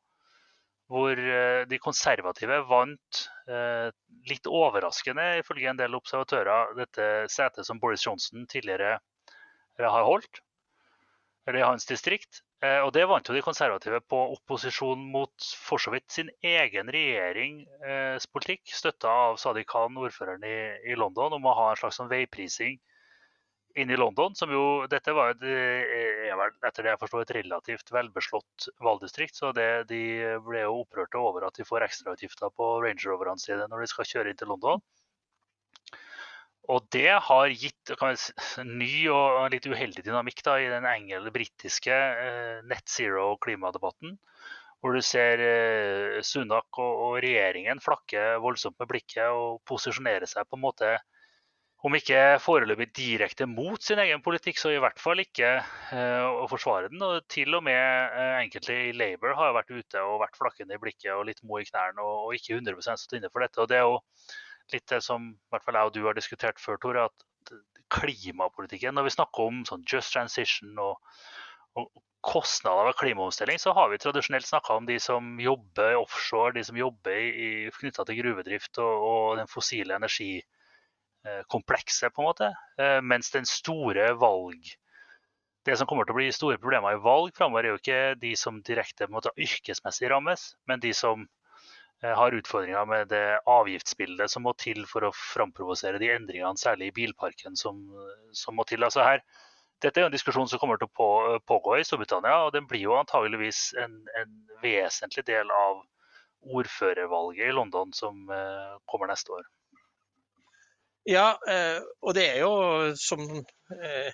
[0.91, 3.89] hvor eh, de konservative vant eh,
[4.29, 8.99] litt overraskende, ifølge en del observatører, dette setet som Boris Johnson tidligere
[9.81, 10.43] har holdt,
[11.47, 12.43] eller i hans distrikt.
[12.63, 16.91] Eh, og det vant jo de konservative på opposisjon mot for så vidt sin egen
[16.93, 21.99] regjerings politikk, støtta av Sadiq Khan, ordføreren i, i, London, om å ha en slags
[21.99, 22.79] sånn veiprising
[23.75, 28.69] inn i London, som jo Dette var et, etter det jeg forstår, et relativt velbeslått
[28.83, 29.35] valgdistrikt.
[29.35, 30.01] Så det, de
[30.45, 34.07] ble jo opprørte over at de får ekstrautgifter på Range Roverne sine når de skal
[34.13, 34.83] kjøre inn til London.
[36.71, 42.61] Og det har gitt si, ny og litt uheldig dynamikk da, i den engel-britiske eh,
[42.65, 44.15] net zero-klimadebatten.
[44.81, 50.49] Hvor du ser eh, Sunak og, og, regjeringen flakke voldsomt med blikket og posisjonere seg
[50.49, 50.95] på en måte
[51.85, 56.47] om ikke foreløpig direkte mot sin egen politikk, så i hvert fall ikke eh, å
[56.49, 57.03] forsvare den.
[57.05, 60.81] Og til og med eh, enkelte i Labour har vært ute og vært flakkende i
[60.81, 63.61] blikket og litt mo i knærne og, og, ikke 100% stått inne for dette.
[63.61, 63.99] Og Det er jo
[64.73, 67.55] litt det som i hvert fall jeg og du har diskutert før, Tore, at
[67.93, 70.95] klimapolitikken Når vi snakker om sånn just transition og,
[71.77, 71.91] og
[72.25, 76.79] kostnader ved klimaomstilling, så har vi tradisjonelt snakka om de som jobber offshore, de som
[76.79, 80.39] jobber knytta til gruvedrift og, og den fossile energi
[81.25, 82.55] Eh, på en måte.
[82.77, 84.61] Eh, mens den store valg
[85.65, 88.35] Det som kommer til å bli store problemer i valg framover, er jo ikke de
[88.37, 91.23] som direkte måte, yrkesmessig rammes, men de som
[92.17, 96.95] har utfordringer med det avgiftsbildet som må til for å framprovosere de endringene, særlig i
[96.99, 97.81] bilparken, som,
[98.35, 98.85] som må til.
[98.85, 99.23] Altså her,
[99.83, 101.09] dette er en diskusjon som kommer til å på,
[101.47, 105.83] pågå i Storbritannia, og den blir jo antageligvis en, en vesentlig del av
[106.45, 108.25] ordførervalget i London som
[108.91, 109.45] kommer neste år.
[111.05, 112.53] Ja, eh, og det er jo
[112.97, 114.07] som eh,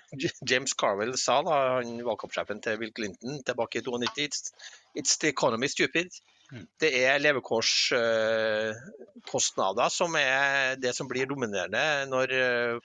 [0.44, 4.52] James Carwell sa, da, han valgkampsjefen til Bill Clinton tilbake i 92, it's,
[4.94, 6.12] it's the economy stupid.
[6.52, 6.66] Mm.
[6.82, 12.26] Det er levekårskostnader uh, som er det som blir dominerende når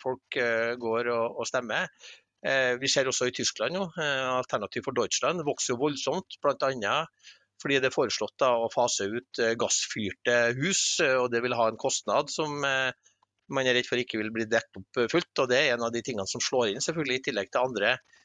[0.01, 0.37] folk
[0.79, 1.87] går og stemmer.
[2.79, 6.37] Vi ser også i Tyskland nå, Alternativ for Deutschland vokser jo voldsomt.
[6.39, 7.05] Bl.a.
[7.59, 11.81] fordi det er foreslått da, å fase ut gassfyrte hus, og det vil ha en
[11.81, 12.63] kostnad som
[13.53, 15.43] man er redd for ikke vil bli dekket opp fullt.
[15.43, 17.93] og Det er en av de tingene som slår inn, selvfølgelig i tillegg til andre
[17.95, 18.16] eh,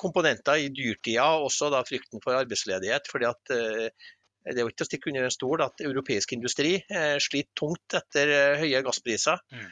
[0.00, 1.26] komponenter i dyrtida.
[1.42, 3.08] Også da frykten for arbeidsledighet.
[3.10, 3.88] fordi at eh,
[4.44, 7.96] Det er jo ikke å stikke under en stol at europeisk industri eh, sliter tungt
[7.96, 9.40] etter eh, høye gasspriser.
[9.50, 9.70] Mm.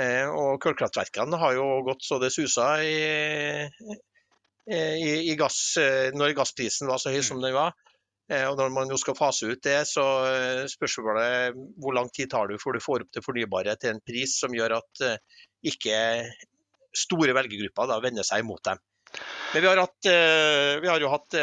[0.00, 3.66] Eh, og Kullkraftverkene har jo gått så det susa i,
[4.70, 7.28] i, i gass, eh, når gassprisen var så høy mm.
[7.30, 7.74] som den var.
[8.30, 12.30] Eh, og Når man jo skal fase ut det, så eh, spørsmålet hvor lang tid
[12.30, 15.16] tar du før du får opp det fornybare til en pris som gjør at eh,
[15.72, 15.96] ikke
[16.96, 18.80] store velgergrupper da vender seg imot dem.
[19.54, 20.06] Men vi har, hatt,
[20.82, 21.34] vi har jo hatt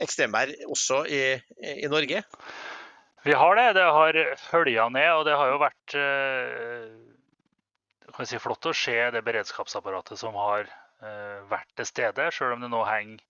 [0.00, 1.20] ekstremvær også i,
[1.60, 2.22] i, Norge.
[3.26, 3.66] Vi har det.
[3.76, 4.18] Det har
[4.54, 5.96] hølja ned, og det har jo vært
[8.24, 10.72] si, flott å se det beredskapsapparatet som har
[11.52, 13.20] vært til stede, selv om det nå henger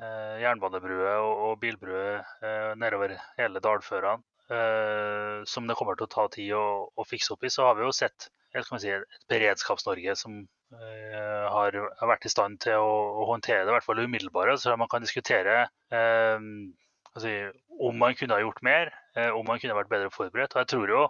[0.00, 4.24] eh, jernbanebruer og, og bilbruer eh, nedover hele dalførene.
[4.52, 7.78] Eh, som det kommer til å ta tid å, å fikse opp i, så har
[7.78, 8.28] vi jo sett
[8.62, 10.36] si, et Beredskaps-Norge som
[10.74, 14.56] eh, har, vært i stand til å, å håndtere det, i hvert fall umiddelbare.
[14.60, 17.34] Så man kan diskutere altså,
[17.80, 20.54] om man kunne ha gjort mer, eh, om man kunne vært bedre forberedt.
[20.54, 21.04] Og jeg tror jo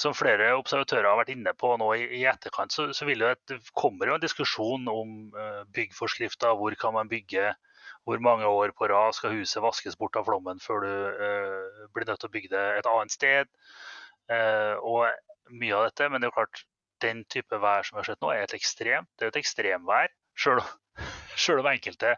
[0.00, 3.58] som flere observatører har vært inne på nå i, i etterkant, så, så det, det
[3.76, 6.56] kommer jo en diskusjon om eh, byggforskrifter.
[6.56, 7.50] Hvor kan man bygge
[8.08, 10.92] hvor mange år på rad skal huset vaskes bort av flommen før du
[11.26, 13.50] eh, blir nødt til å bygge det et annet sted.
[14.30, 15.08] Uh, og
[15.58, 16.60] mye av dette, men det er jo klart,
[17.04, 19.10] den type vær som vi har sett nå, er et ekstremt.
[19.18, 20.14] Det er et ekstremvær.
[20.40, 20.64] Selv,
[21.46, 22.16] selv om enkelte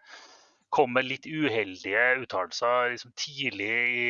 [0.72, 4.04] kom med litt uheldige uttalelser liksom tidlig i,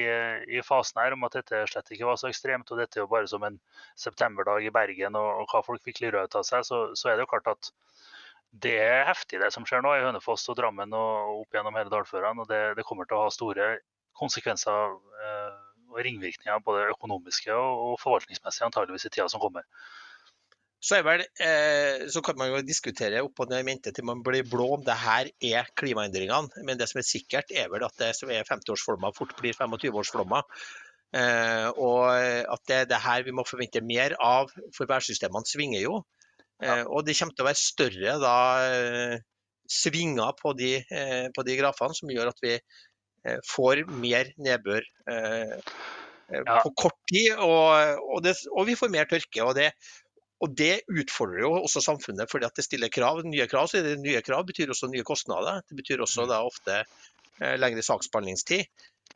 [0.46, 3.10] i, fasen her om at dette slett ikke var så ekstremt, og dette er jo
[3.10, 3.58] bare som en
[3.98, 7.26] septemberdag i Bergen og, og hva folk fikk ut av seg, så, så, er det
[7.26, 7.72] jo klart at
[8.62, 11.90] det er heftig det som skjer nå i Hønefoss og Drammen og opp gjennom hele
[11.90, 12.44] dalførene.
[12.44, 13.68] og det, det, kommer til å ha store
[14.20, 14.94] konsekvenser
[15.26, 19.66] eh, og ringvirkninger både økonomiske og, og forvaltningsmessige antageligvis i tida som kommer.
[20.82, 24.22] Så, vel, eh, så, kan man jo diskutere opp og ned i mente til man
[24.26, 26.64] blir blå om det her er klimaendringene.
[26.66, 30.42] Men det som er sikkert, er vel at det som er 50-årsflomma, fort blir 25-årsflomma.
[31.12, 35.84] Eh, og at det er det her vi må forvente mer av, for værsystemene svinger
[35.84, 36.02] jo.
[36.62, 38.36] Eh, og det kommer til å være større da,
[38.70, 39.16] eh,
[39.70, 42.58] svinger på de, eh, på de, grafene, som gjør at vi
[43.46, 46.56] får mer nedbør ja.
[46.64, 47.36] på kort tid.
[47.36, 49.44] Og, og, det, og, vi får mer tørke.
[49.44, 49.68] Og det,
[50.42, 53.22] og det utfordrer jo også samfunnet, fordi at det stiller krav.
[53.24, 55.62] Nye krav så er det nye krav betyr også nye kostnader.
[55.68, 56.32] Det betyr også mm.
[56.32, 56.80] da ofte
[57.58, 58.66] lengre saksbehandlingstid.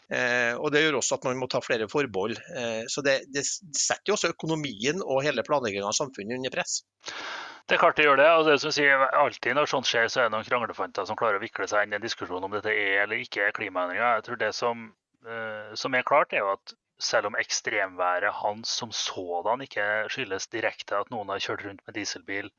[0.06, 2.38] Eh, og Det gjør også at man må ta flere forbehold.
[2.54, 6.80] Eh, så det, det, setter jo også økonomien og hele planleggingen av samfunnet under press.
[7.66, 8.28] Det er klart det gjør det.
[8.30, 11.40] og det som sier, Alltid når sånt skjer, så er det noen kranglefanter som klarer
[11.40, 14.20] å vikle seg inn i en diskusjon om dette er eller ikke er klimaendringer.
[14.20, 14.90] Jeg tror Det som,
[15.26, 20.48] eh, som er klart, er jo at selv om ekstremværet hans som sådan ikke skyldes
[20.52, 22.50] direkte at noen har kjørt rundt med dieselbil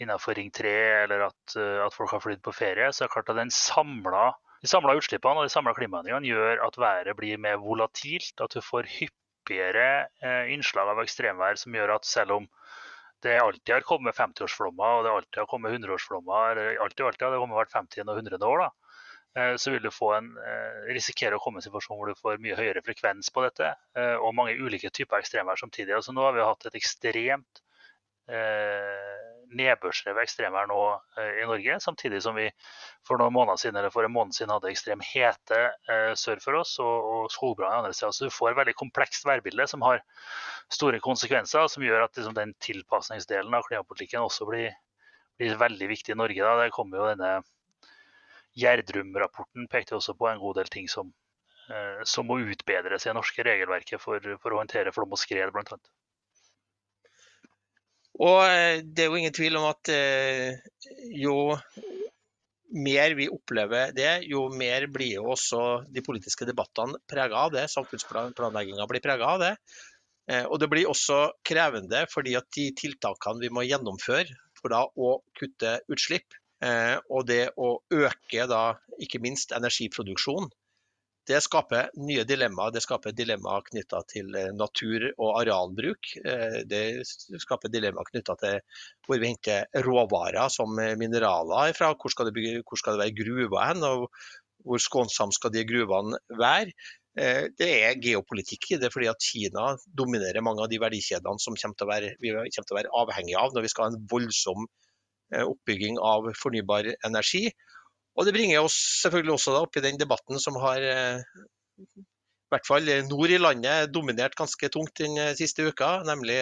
[0.00, 0.70] innenfor Ring 3,
[1.04, 4.30] eller at, at folk har flydd på ferie, så er det klart at den samla
[4.60, 8.40] de samla utslippene og de klimaendringene gjør at været blir mer volatilt.
[8.44, 12.48] At du får hyppigere eh, innslag av ekstremvær som gjør at selv om
[13.24, 17.40] det alltid har kommet 50-årsflommer og det alltid har kommet 100-årsflommer, alltid, alltid har det
[17.40, 18.04] kommet hvert 50.
[18.04, 18.46] og 100.
[18.48, 18.79] år, da, eh,
[19.30, 22.56] så vil du en, eh, risikere å komme i en situasjon hvor du får mye
[22.58, 23.74] høyere frekvens på dette,
[24.18, 25.94] og mange ulike typer ekstremvær samtidig.
[25.94, 27.62] Altså nå har vi hatt et ekstremt
[29.50, 30.78] nedbørsrevet ekstremvær nå
[31.18, 32.44] i Norge, samtidig som vi
[33.06, 35.58] for noen måneder siden eller for en måned siden hadde ekstrem hete
[36.14, 38.14] sør for oss og, og skogbrann andre steder.
[38.14, 40.04] Så du får et veldig komplekst værbilde som har
[40.70, 44.70] store konsekvenser, som gjør at liksom, den tilpasningsdelen av klimapolitikken også blir,
[45.40, 46.46] blir veldig viktig i Norge.
[46.46, 46.54] Da.
[46.62, 47.32] Det kommer jo denne
[48.58, 51.12] Gjerdrum-rapporten pekte også på en god del ting som,
[51.70, 55.52] eh, som må utbedres i det norske regelverket for, for, å håndtere flom og skred,
[55.54, 55.78] bl.a.
[58.20, 60.58] Og eh, Det er jo ingen tvil om at eh,
[61.14, 61.36] jo
[62.70, 67.64] mer vi opplever det, jo mer blir jo også de politiske debattene prega av det.
[67.70, 69.54] Samfunnsplanlegginga blir prega av det.
[70.46, 75.16] Og det blir også krevende fordi at de tiltakene vi må gjennomføre for da å
[75.34, 78.62] kutte utslipp, Eh, og det å øke da
[79.00, 80.50] ikke minst energiproduksjon,
[81.30, 82.72] det skaper nye dilemmaer.
[82.74, 86.14] Det skaper dilemmaer knytta til eh, natur- og arealbruk.
[86.24, 86.82] Eh, det
[87.44, 88.60] skaper dilemmaer knytta til
[89.06, 91.92] hvor vi henter råvarer som mineraler fra.
[91.94, 94.08] Hvor skal det, bygge, hvor skal det være gruver hen, og
[94.64, 96.74] hvor skånsomme skal de gruvene være.
[97.10, 101.76] Det er geopolitikk i det, fordi at Kina dominerer mange av de verdikjedene som kommer
[101.76, 104.04] til å være, vi kommer til å være avhengige av når vi skal ha en
[104.12, 104.89] voldsom Eh,
[105.30, 107.46] oppbygging av fornybar energi.
[108.18, 111.22] Og Det bringer oss selvfølgelig også opp i den debatten som har eh,
[111.80, 116.40] i hvert fall nord i landet dominert ganske tungt den eh, siste uka, nemlig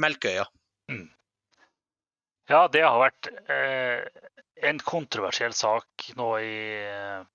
[0.00, 0.46] Melkøya.
[0.92, 1.08] Mm.
[2.46, 4.06] Ja, det har vært eh,
[4.70, 7.26] en kontroversiell sak nå i en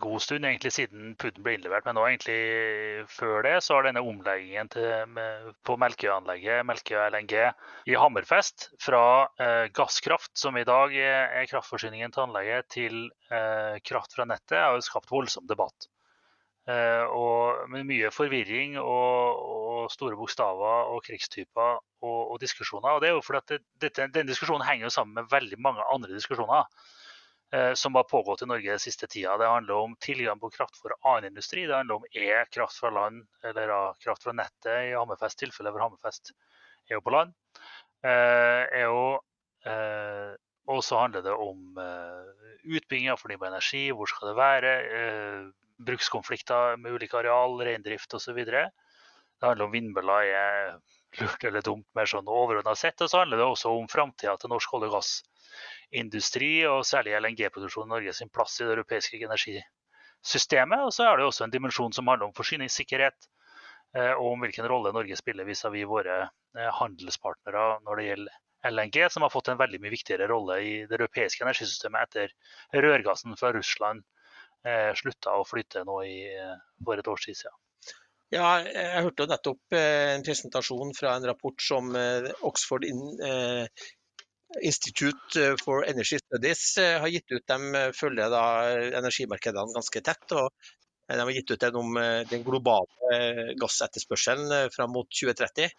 [0.00, 1.86] god stund, egentlig siden PUD-en ble innlevert.
[1.86, 5.20] Men nå egentlig før det så har denne omleggingen til,
[5.66, 7.36] på Melkøya-anlegget, Melkøya LNG
[7.90, 9.04] i Hammerfest, fra
[9.42, 14.58] eh, gasskraft, som i dag er, er kraftforsyningen til anlegget, til eh, kraft fra nettet,
[14.58, 15.90] har jo skapt voldsom debatt.
[16.68, 22.92] Eh, og med mye forvirring og, og, store bokstaver og krigstyper og, og diskusjoner.
[22.92, 25.86] Og det er jo fordi at det, denne diskusjonen henger jo sammen med veldig mange
[25.92, 26.68] andre diskusjoner.
[27.52, 29.36] Eh, som har pågått i Norge den siste tida.
[29.38, 31.66] Det handler om tilgang på kraft for annen industri.
[31.66, 36.30] Det handler om e-kraft fra land, eller kraft fra nettet i Hammerfest tilfelle, for Hammerfest
[36.86, 37.34] er jo på land.
[38.06, 40.36] Eh, eh,
[40.70, 41.78] og så handler det om
[42.62, 44.74] utbygging av fornybar energi, hvor skal det være?
[45.82, 48.38] Brukskonflikter med ulike areal, reindrift osv.
[48.44, 48.68] Det
[49.42, 50.76] handler om vindmøller er
[51.18, 53.00] lurt eller dumt, mer sånn overordna sett.
[53.02, 57.88] Og så handler det også om framtida til norsk olje og gassindustri, og særlig LNG-produksjon
[57.88, 60.86] i Norge sin plass i det europeiske energisystemet.
[60.86, 63.30] Og så er det også en dimensjon som handler om forsyningssikkerhet,
[63.96, 68.38] eh, og om hvilken rolle Norge spiller vis-à-vis -vis våre eh, handelspartnere når det gjelder
[68.70, 72.32] LNG, som har fått en veldig mye viktigere rolle i det europeiske energisystemet etter
[72.76, 74.04] rørgassen fra Russland
[74.64, 76.28] eh, slutta å flytte nå i,
[76.84, 77.56] for et års tid siden.
[78.30, 81.88] Ja, jeg hørte nettopp en presentasjon fra en rapport som
[82.46, 82.86] Oxford
[84.58, 87.46] Institute for Energy Studies eh, har gitt ut.
[87.46, 88.44] De eh, følger da
[88.98, 90.34] energimarkedene ganske tett.
[90.34, 90.50] og
[91.06, 95.70] De har gitt ut den om eh, den globale gassetterspørselen fram mot 2030.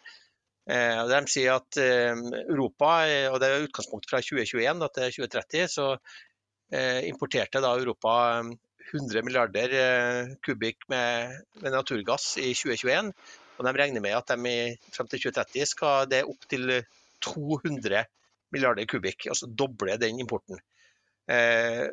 [0.71, 2.89] De sier at Europa,
[3.31, 5.87] og det er utgangspunkt fra 2021 til 2030, så
[7.09, 8.11] importerte da Europa
[8.91, 9.73] 100 milliarder
[10.45, 13.13] kubikk med, med naturgass i 2021.
[13.58, 14.56] Og de regner med at de
[14.91, 16.82] frem til 2030 skal det opp til
[17.21, 18.06] 200
[18.51, 20.60] milliarder kubikk, altså doble den importen.
[21.32, 21.88] Eh,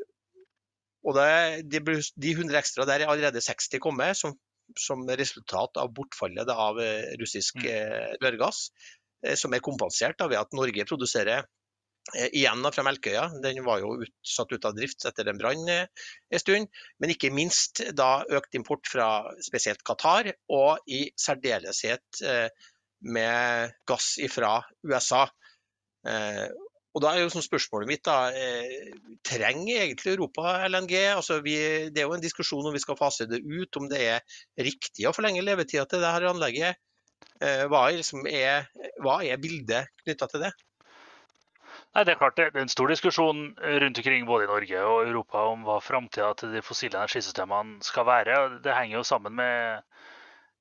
[1.06, 1.82] og det,
[2.16, 4.34] de 100 ekstra der er allerede 60 kommet, som,
[4.76, 7.68] som resultat av bortfallet av eh, russisk mm.
[7.70, 8.68] eh, rørgass,
[9.24, 11.48] eh, som er kompensert da, ved at Norge produserer eh,
[12.32, 13.26] igjen fra Melkøya.
[13.44, 16.70] Den var jo satt ut av drift etter en brann eh, en stund.
[16.98, 19.08] Men ikke minst da økt import fra
[19.44, 22.22] spesielt Qatar, og i særdeleshet
[23.00, 25.26] med gass fra USA.
[26.08, 26.48] Eh,
[26.96, 28.90] og da er jo sånn spørsmålet mitt da, eh,
[29.26, 30.94] Trenger egentlig Europa LNG?
[31.12, 31.56] Altså vi,
[31.92, 35.06] det er jo en diskusjon om vi skal fase det ut, om det er riktig
[35.06, 36.80] å forlenge levetida til dette anlegget.
[37.42, 38.66] Eh, hva, er, liksom er,
[39.04, 40.52] hva er bildet knytta til det?
[41.98, 43.38] Nei, Det er klart det er en stor diskusjon
[43.82, 48.04] rundt omkring både i Norge og Europa om hva framtida til de fossile energisystemene skal
[48.06, 48.36] være.
[48.62, 49.82] Det henger jo sammen med,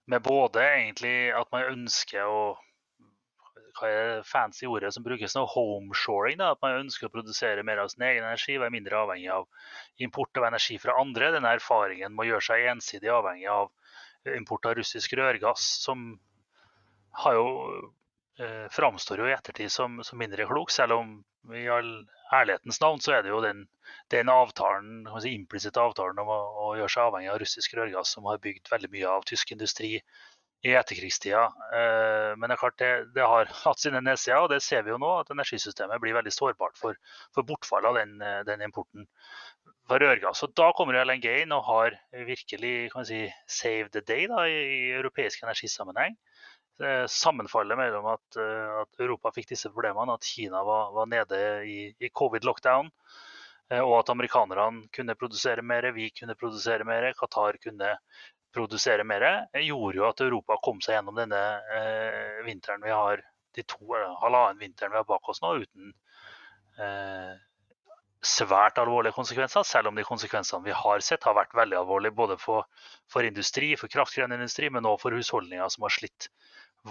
[0.09, 2.39] med både egentlig at man ønsker å
[3.77, 6.41] hva er det fancy ordet som brukes nå, homeshoring.
[6.41, 9.45] At man ønsker å produsere mer av sin egen energi, være mindre avhengig av
[10.07, 11.29] import av energi fra andre.
[11.37, 13.69] Denne erfaringen må gjøre seg ensidig avhengig av
[14.33, 16.15] import av russisk rørgass, som
[17.21, 17.47] har jo
[18.39, 21.17] eh, framstår jo i ettertid som, som mindre klok, selv om
[21.55, 21.91] i all
[22.33, 23.65] ærlighetens navn så er det jo den,
[24.11, 28.27] den avtalen, si, implisitte avtalen om å, å, gjøre seg avhengig av russisk rørgass som
[28.27, 29.97] har bygd veldig mye av tysk industri
[30.65, 31.43] i etterkrigstida.
[31.79, 34.93] Eh, men det er klart det, det har hatt sine nedsider, og det ser vi
[34.93, 35.13] jo nå.
[35.21, 36.99] At energisystemet blir veldig sårbart for,
[37.35, 38.17] for bortfall av den,
[38.49, 39.07] den, importen
[39.87, 40.43] for rørgass.
[40.43, 41.95] Og da kommer LNG inn og har
[42.27, 46.17] virkelig kan si, saved the day da, i, i europeisk energisammenheng.
[46.83, 51.39] Eh, sammenfallet mellom at, eh, at, Europa fikk disse problemene, at Kina var, var nede
[51.65, 52.91] i, i covid-lockdown,
[53.71, 57.95] eh, og at amerikanerne kunne produsere mer, vi kunne produsere mer, Qatar kunne
[58.53, 59.25] produsere mer,
[59.57, 61.41] gjorde jo at Europa kom seg gjennom denne
[61.79, 63.25] eh, vinteren vi har,
[63.57, 63.81] de to,
[64.21, 65.89] halvannen vinteren vi har bak oss nå, uten
[66.77, 67.33] eh,
[68.21, 72.37] svært alvorlige konsekvenser, selv om de konsekvensene vi har sett har vært veldig alvorlige både
[72.41, 72.69] for,
[73.09, 76.29] for industri, for kraftkrevende industri, men også for husholdninger som har slitt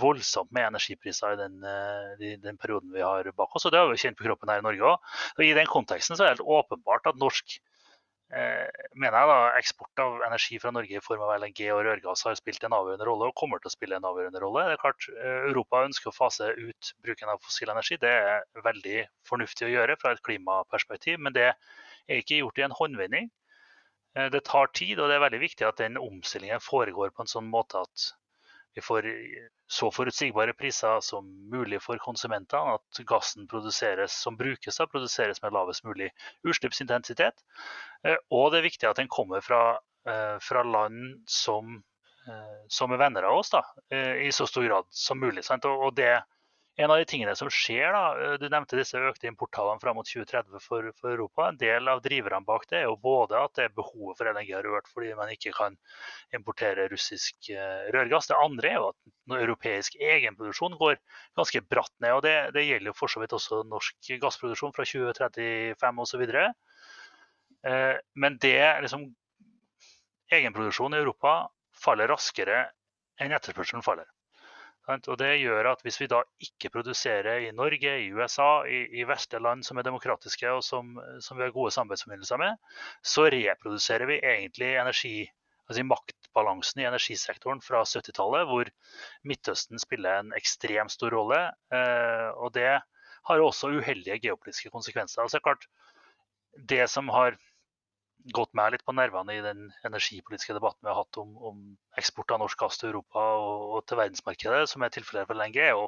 [0.00, 3.66] voldsomt med energipriser i den, i eh, den, perioden vi har bak oss.
[3.66, 5.16] og Det har vi kjent på kroppen her i Norge òg.
[5.44, 7.58] I den konteksten så er det helt åpenbart at norsk
[8.34, 8.66] eh,
[8.98, 12.38] mener jeg da, eksport av energi fra Norge i form av LNG og rørgass har
[12.38, 14.66] spilt en avgjørende rolle og kommer til å spille en avgjørende rolle.
[14.66, 18.00] Det er klart, eh, Europa ønsker å fase ut bruken av fossil energi.
[18.02, 22.66] Det er veldig fornuftig å gjøre fra et klimaperspektiv, men det er ikke gjort i
[22.66, 23.30] en håndvending.
[24.16, 27.30] Eh, det tar tid, og det er veldig viktig at den omstillingen foregår på en
[27.30, 28.12] sånn måte at
[28.76, 29.06] vi får
[29.66, 32.76] så forutsigbare priser som mulig for konsumentene.
[32.76, 33.48] At gassen
[34.12, 36.10] som brukes, da, produseres med lavest mulig
[36.44, 37.40] utslippsintensitet.
[38.04, 41.82] Eh, og det er viktig at den kommer fra, eh, fra land som,
[42.28, 43.62] eh, som, er venner av oss, da,
[43.96, 45.48] i så stor grad som mulig.
[45.64, 46.22] Og det
[46.76, 50.60] en av de tingene som skjer, da, Du nevnte disse økte importtallene fram mot 2030
[50.60, 51.48] for, for, Europa.
[51.48, 54.52] En del av driverne bak det er jo både at det er behovet for LNG
[54.52, 55.78] har økt fordi man ikke kan
[56.36, 57.50] importere russisk
[57.96, 58.28] rørgass.
[58.28, 60.98] Det andre er jo at europeisk egenproduksjon går
[61.40, 62.18] ganske bratt ned.
[62.18, 66.26] og Det, det gjelder jo for så vidt også norsk gassproduksjon fra 2035 osv.
[68.20, 69.08] Men det liksom
[70.26, 71.32] Egenproduksjon i Europa
[71.78, 72.64] faller raskere
[73.22, 74.08] enn etterspørselen faller.
[74.86, 79.06] Og Det gjør at hvis vi da ikke produserer i Norge, i USA, i, i
[79.08, 82.60] vestlige land som er demokratiske og som, som, vi har gode samarbeidsforbindelser med,
[83.02, 85.16] så reproduserer vi egentlig energi,
[85.66, 88.70] altså maktbalansen i energisektoren fra 70-tallet, hvor
[89.26, 91.42] Midtøsten spiller en ekstremt stor rolle.
[91.74, 92.70] Eh, og det
[93.26, 95.22] har også uheldige geopolitiske konsekvenser.
[95.22, 95.66] Altså klart,
[96.56, 97.34] Det som har
[98.34, 101.60] gått meg litt på nervene i den energipolitiske debatten vi har hatt om, om
[102.00, 105.60] eksport av norsk gass til Europa og, og til verdensmarkedet, som er tilfellet for LNG,
[105.78, 105.86] og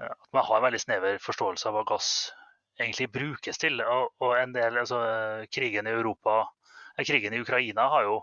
[0.00, 2.10] eh, at man har en veldig snever forståelse av hva gass
[2.80, 3.82] egentlig brukes til.
[3.82, 5.02] Og, og en del, altså,
[5.52, 6.44] krigen i Europa,
[6.96, 8.20] eh, krigen i Ukraina har jo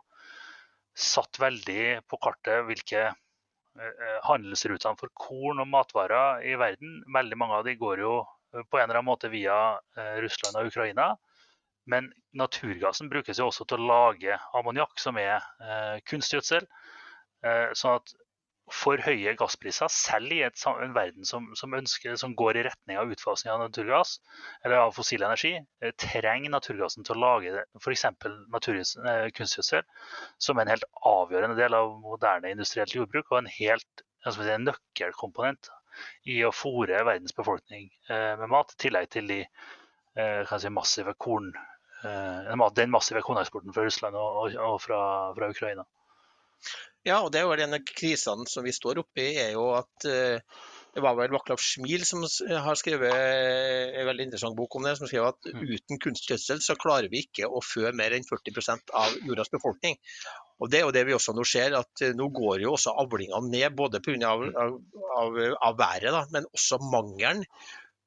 [0.97, 7.01] satt veldig på kartet hvilke eh, handelsrutene for korn og matvarer i verden.
[7.13, 8.17] Veldig mange av de går jo
[8.55, 9.75] på en eller annen måte via
[10.23, 11.11] Russland og Ukraina.
[11.87, 16.67] Men naturgassen brukes jo også til å lage ammoniakk, som er eh, kunstgjødsel.
[17.47, 18.15] Eh, sånn at
[18.73, 22.99] for høye gasspriser, selv i et, en verden som, som, ønsker, som, går i retning
[22.99, 24.17] av utfasing av naturgass,
[24.65, 28.05] eller av fossil energi, eh, trenger naturgassen til å lage f.eks.
[28.09, 29.87] Eh, kunstgjødsel,
[30.43, 34.67] som er en helt avgjørende del av moderne industrielt jordbruk, og en helt si, en
[34.67, 35.71] nøkkelkomponent
[36.29, 41.15] i å fòre verdens befolkning eh, med mat, i tillegg til de eh, si, massive
[41.23, 41.53] korn
[42.03, 44.99] den massive korneksporten fra Russland og, fra,
[45.37, 45.85] fra, Ukraina.
[47.07, 49.69] Ja, og det er jo en av krisene som vi står oppe i, er jo
[49.77, 50.57] at uh,
[50.97, 52.23] det var vel Vaklav Smil som
[52.65, 55.61] har skrevet en veldig interessant bok om det, som skrev at mm.
[55.69, 59.99] uten kunstgjødsel så klarer vi ikke å fø mer enn 40% av jordas befolkning.
[60.57, 62.95] Og Det er jo det vi også nå ser, at uh, nå går jo også
[63.05, 64.33] avlingene ned, både pga.
[64.33, 64.79] Av, av,
[65.21, 65.37] av,
[65.69, 67.45] av været, da, men også mangelen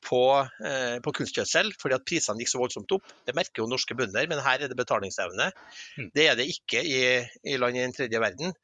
[0.04, 0.22] på,
[0.64, 3.08] eh, på, kunstgjødsel, fordi at prisene gikk så voldsomt opp.
[3.26, 5.50] Det merker jo norske bønder, men her er det betalingsevne.
[5.98, 6.12] Mm.
[6.14, 7.00] Det er det ikke i,
[7.44, 8.54] i land i den tredje verden.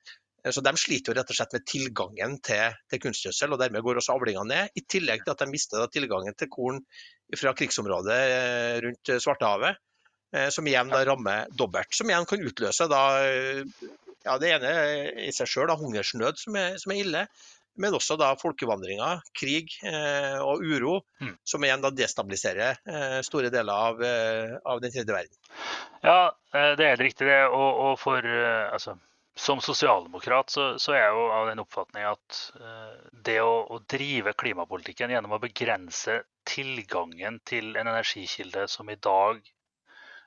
[0.44, 3.84] Eh, så De sliter jo rett og slett med tilgangen til, til kunstgjødsel, og dermed
[3.84, 4.78] går også avlingene ned.
[4.80, 6.80] I tillegg til at de mister tilgangen til korn
[7.36, 9.82] fra krigsområdet eh, rundt Svartehavet,
[10.52, 11.94] som igjen da rammer dobbelt.
[11.96, 13.02] Som igjen kan utløse da,
[14.26, 14.72] ja, det ene
[15.22, 17.22] i seg sjøl hungersnød, som er, som er ille
[17.80, 21.34] men også da folkevandringer, krig eh, og uro, mm.
[21.46, 25.36] som igjen da destabiliserer eh, store deler av, eh, av, den tredje verden.
[26.04, 26.20] Ja,
[26.54, 27.42] eh, det er helt riktig det.
[27.50, 28.96] Og, og for, eh, altså,
[29.36, 32.94] som sosialdemokrat så, så, er jeg jo av den oppfatning at eh,
[33.28, 39.42] det å, å, drive klimapolitikken gjennom å begrense tilgangen til en energikilde som i dag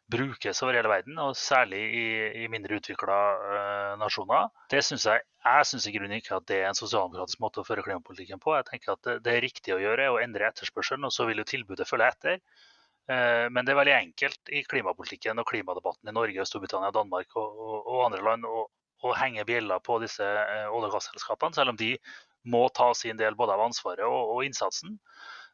[0.10, 2.06] brukes over hele verden, og særlig i,
[2.44, 4.50] i mindre utvikla uh, nasjoner.
[4.72, 7.68] Det synes Jeg jeg syns i grunnen ikke at det er en sosialdemokratisk måte å
[7.68, 8.58] føre klimapolitikken på.
[8.58, 11.30] Jeg tenker at det, det er riktig å gjøre, er å endre etterspørselen, og så
[11.30, 12.42] vil jo tilbudet følge etter.
[13.08, 17.78] Men det er veldig enkelt i klimapolitikken og klimadebatten i Norge, Storbritannia, Danmark og, og,
[17.88, 18.66] og andre land å,
[19.08, 21.94] å henge bjeller på disse olje- og gasselskapene, selv om de
[22.52, 25.00] må ta sin del både av ansvaret og, og innsatsen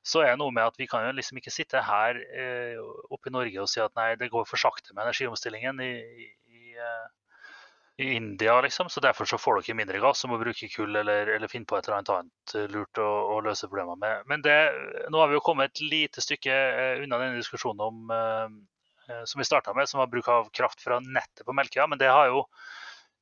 [0.06, 2.78] så er det noe med at vi kan jo liksom ikke sitte her eh,
[3.10, 5.94] oppe i Norge og si at nei, det går for sakte med energiomstillingen i,
[6.54, 7.08] i, eh,
[8.06, 8.92] i India, liksom.
[8.94, 11.80] Så derfor så får dere mindre gass og må bruke kull eller, eller finne på
[11.80, 14.30] et eller annet eh, lurt å, å løse problemer med.
[14.30, 14.56] Men det,
[15.10, 19.42] nå har vi jo kommet et lite stykke eh, unna denne diskusjonen om, eh, som
[19.42, 21.90] vi starta med, som var bruk av kraft fra nettet på Melkøya.
[21.90, 22.46] Men det har jo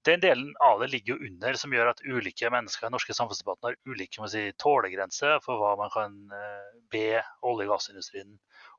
[0.08, 3.70] den delen av det ligger jo under, som gjør at ulike mennesker i norske samfunnsdebatten
[3.70, 7.08] har ulike si, tålegrenser for hva man kan eh, be
[7.42, 8.34] olje- og gassindustrien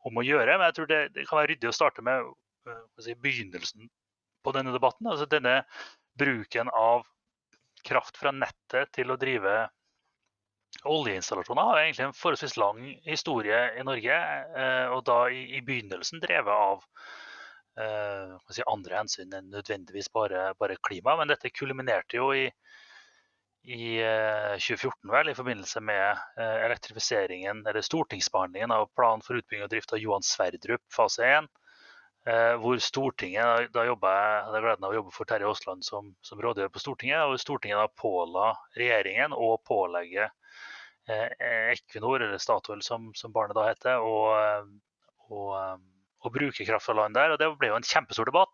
[0.04, 0.58] om å gjøre.
[0.58, 2.28] Men jeg tror det, det kan være ryddig å starte med
[2.68, 3.88] eh, si, begynnelsen
[4.44, 5.08] på denne debatten.
[5.08, 5.62] Altså denne
[6.20, 7.08] bruken av
[7.84, 9.64] kraft fra nettet til å drive
[10.90, 14.20] oljeinstallasjoner har egentlig en forholdsvis lang historie i Norge.
[14.60, 16.84] Eh, og da i, i begynnelsen drevet av
[17.74, 21.16] si, andre hensyn enn nødvendigvis bare, bare, klima.
[21.18, 22.44] Men dette kulminerte jo i,
[23.64, 26.06] i eh, 2014 vel, i forbindelse med
[26.38, 31.50] eh, elektrifiseringen, eller stortingsbehandlingen av plan for utbygging og drift av Johan Sverdrup fase 1.
[32.26, 36.14] Eh, hvor Stortinget, Da, jobba jeg hadde gleden av å jobbe for Terje Aasland som,
[36.24, 37.20] som rådgiver på Stortinget.
[37.20, 40.30] og Stortinget da påla regjeringen å pålegge
[41.08, 41.28] eh,
[41.74, 44.64] Equinor, eller Statoil som, som barnet da heter, og, eh,
[46.24, 47.34] å bruke kraft fra land der.
[47.34, 48.52] og Det ble jo en kjempestor debatt.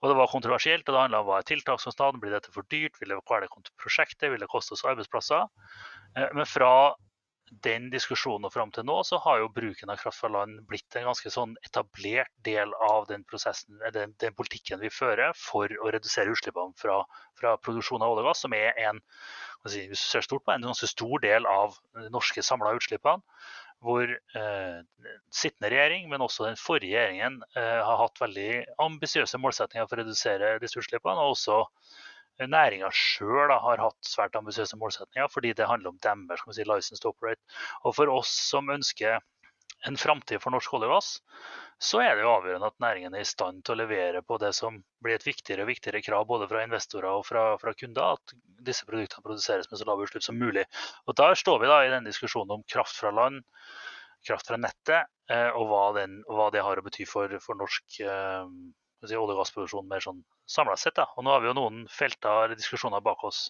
[0.00, 0.88] og Det var kontroversielt.
[0.88, 3.20] og Det handla om hva er tiltak som tiltaksomstand, blir dette for dyrt, vil det,
[3.20, 5.48] det prosjektet, vil det koste oss arbeidsplasser?
[6.16, 6.94] Eh, men fra
[7.64, 10.96] den diskusjonen og fram til nå, så har jo bruken av kraft fra land blitt
[10.98, 15.92] en ganske sånn etablert del av den, prosessen, den, den politikken vi fører for å
[15.94, 17.00] redusere utslippene fra,
[17.40, 19.00] fra produksjon av olje og gass, som er en,
[19.66, 23.24] si, ser stort på, en ganske stor del av de norske samla utslippene
[23.84, 24.78] hvor eh,
[25.34, 28.50] sittende regjering, men også den forrige regjeringen, eh, har hatt veldig
[28.82, 31.22] ambisiøse målsettinger for å redusere ressursslippene.
[31.22, 36.44] Og også eh, næringa sjøl har hatt svært ambisiøse målsettinger, fordi det handler om deres
[36.50, 37.42] si, license to operate.
[37.84, 39.22] Og for oss som ønsker
[39.86, 41.10] en framtid for norsk olje og gass,
[41.78, 44.50] så er det jo avgjørende at næringen er i stand til å levere på det
[44.56, 48.34] som blir et viktigere og viktigere krav både fra investorer og fra, fra kunder, at
[48.66, 50.66] disse produktene produseres med så lave utslipp som mulig.
[51.06, 53.44] Og Der står vi da i den diskusjonen om kraft fra land,
[54.26, 58.00] kraft fra nettet, eh, og hva, den, hva det har å bety for, for norsk
[58.02, 58.50] eh,
[59.06, 60.98] si, olje- og gassproduksjon mer sånn samla sett.
[60.98, 61.06] Da.
[61.14, 63.46] Og nå har vi jo noen felter eller diskusjoner bak oss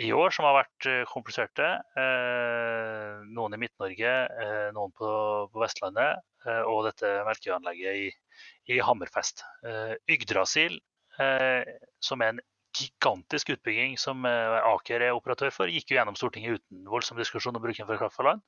[0.00, 1.66] i år som har vært eh, kompliserte.
[2.00, 4.12] Eh, noen i Midt-Norge,
[4.44, 5.08] eh, noen på,
[5.60, 6.22] Vestlandet
[6.66, 8.16] og dette melkeanlegget
[8.66, 9.44] i, Hammerfest.
[10.10, 10.74] Yggdrasil,
[12.02, 12.40] som er en
[12.74, 17.62] gigantisk utbygging som Aker er operatør for, gikk jo gjennom Stortinget uten voldsom diskusjon om
[17.62, 18.42] bruken for kraft fra land.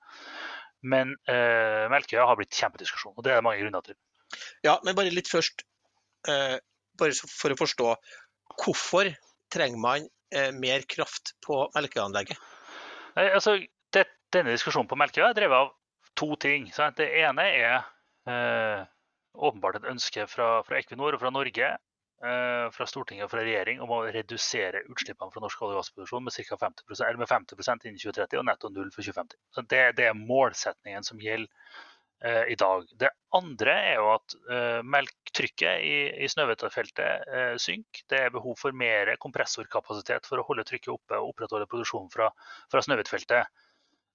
[0.83, 3.99] Men eh, Melkøya har blitt kjempediskusjon, og det er det mange grunner til.
[4.67, 5.63] Ja, men bare litt først,
[6.27, 7.95] bare for å forstå.
[8.59, 9.13] Hvorfor
[9.55, 10.11] trenger man
[10.59, 12.39] mer kraft på Melkøyanlegget?
[13.21, 13.59] Altså,
[13.95, 15.73] det, denne diskusjonen på Melkøya er drevet av
[16.19, 16.69] to ting.
[16.75, 16.99] Sant?
[16.99, 17.75] Det ene er
[18.31, 18.85] eh,
[19.35, 21.71] åpenbart et ønske fra, fra, Equinor og fra Norge,
[22.25, 26.27] eh, fra Stortinget og fra regjering om å redusere utslippene fra norsk olje- og gassproduksjon
[26.27, 29.41] med, 50%, med 50% innen 2030 og netto null for 2050.
[29.55, 31.51] Så det, det er målsetningen som gjelder
[32.25, 32.87] Eh, i dag.
[32.97, 38.05] Det andre er jo at eh, melktrykket i, i Snøhvit-feltet uh, synker.
[38.09, 42.31] Det er behov for mer kompressorkapasitet for å holde trykket oppe og opprettholde produksjonen fra,
[42.73, 43.53] fra Snøhvit-feltet.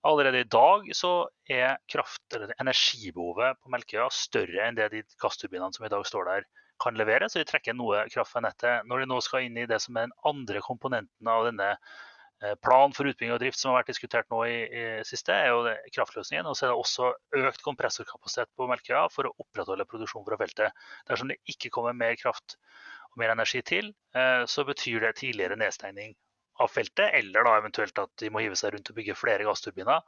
[0.09, 1.13] Allerede i dag så
[1.53, 6.31] er kraft, eller energibehovet på Melkøya større enn det de gassturbinene som i dag står
[6.31, 6.49] der
[6.81, 8.87] kan levere, så vi trekker noe kraft fra nettet.
[8.89, 12.17] Når de nå skal inn i det som er den andre komponenten av denne Eh,
[12.63, 15.73] plan for utbygging og drift som har vært diskutert nå i, i siste, er jo
[15.95, 16.47] kraftløsningen.
[16.47, 17.09] Og så er det også
[17.41, 20.85] økt kompressorkapasitet på Melkøya for å opprettholde produksjonen fra feltet.
[21.09, 22.55] Dersom det ikke kommer mer kraft
[23.11, 26.15] og mer energi til, eh, så betyr det tidligere nedstengning
[26.59, 30.03] av feltet, eller da eventuelt at de må hive seg rundt og bygge flere gassturbiner.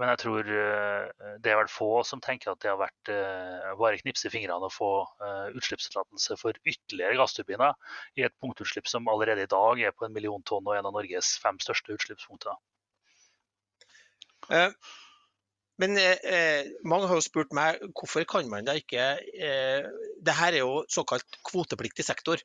[0.00, 3.68] Men jeg tror eh, det er vel få som tenker at det har vært eh,
[3.80, 4.90] bare knipse i fingrene å få
[5.24, 7.76] eh, utslippstillatelse for ytterligere gassturbiner
[8.20, 10.96] i et punktutslipp som allerede i dag er på en million tonn og en av
[10.96, 12.58] Norges fem største utslippspunkter.
[15.80, 19.86] Men eh, mange har jo spurt meg hvorfor kan man da ikke eh,
[20.22, 22.42] det her er jo såkalt kvotepliktig sektor.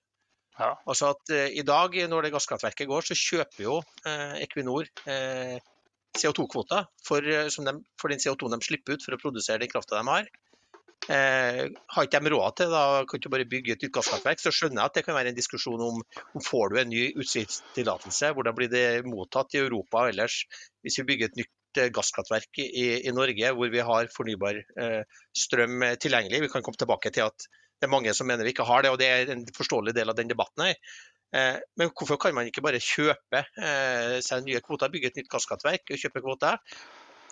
[0.57, 0.73] Ja.
[0.89, 5.57] Altså at uh, I dag når det gasskraftverket går, så kjøper jo uh, Equinor uh,
[6.17, 10.29] CO2-kvoter for, for, den CO2 de slipper ut for å produsere den krafta de har.
[11.07, 14.81] har ikke de råd til da kan du bare bygge et nytt gasskraftverk, så skjønner
[14.81, 15.99] jeg at det kan være en diskusjon om,
[16.33, 20.39] om får du en ny utslippstillatelse, hvordan blir det mottatt i Europa ellers
[20.81, 24.63] hvis vi bygger et nytt stort gasskraftverk i, i, Norge hvor vi har fornybar
[25.37, 26.47] strøm tilgjengelig.
[26.47, 27.45] Vi kan komme tilbake til at
[27.77, 30.09] det er mange som mener vi ikke har det, og det er en forståelig del
[30.09, 30.77] av den debatten her.
[31.77, 33.41] Men hvorfor kan man ikke bare kjøpe
[34.25, 36.57] seg nye kvoter, bygge et nytt gasskraftverk og kjøpe kvoter?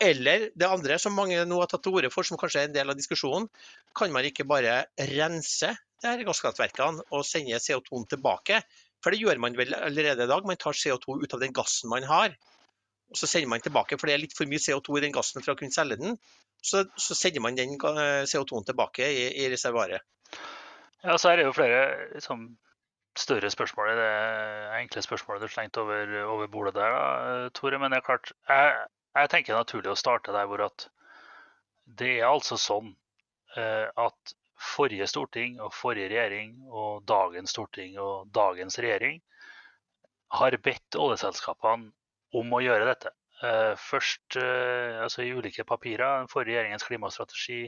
[0.03, 2.75] Eller det andre som mange nå har tatt til orde for, som kanskje er en
[2.75, 3.47] del av diskusjonen,
[3.95, 4.81] kan man ikke bare
[5.15, 8.59] rense de her gasskraftverkene og sende CO2-en tilbake?
[9.03, 10.47] For det gjør man vel allerede i dag.
[10.49, 12.35] Man tar CO2 ut av den gassen man har,
[13.13, 13.99] og så sender man tilbake.
[14.01, 16.19] For det er litt for mye CO2 i den gassen for å kunne selge den.
[16.65, 20.03] Så, så sender man den CO2-en tilbake i, i reservoaret.
[21.05, 21.81] Ja, så er det jo flere
[22.13, 22.47] liksom,
[23.17, 24.11] større spørsmål i det
[24.81, 27.79] enkle spørsmålet du slengte over, over bordet der, da, Tore.
[27.79, 30.87] Men det er klart, jeg, jeg tenker er naturlig å starte der hvor at
[31.85, 32.95] det er altså sånn
[33.57, 39.21] eh, at forrige storting og forrige regjering og dagens storting og dagens regjering
[40.39, 41.91] har bedt oljeselskapene
[42.35, 43.11] om å gjøre dette.
[43.43, 47.65] Eh, først eh, altså i ulike papirer, den forrige regjeringens klimastrategi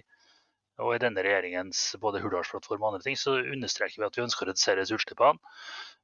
[0.83, 4.45] og i denne regjeringens både Hurdalsplattform og andre ting, så understreker vi at vi ønsker
[4.45, 5.55] å redusere utslippene.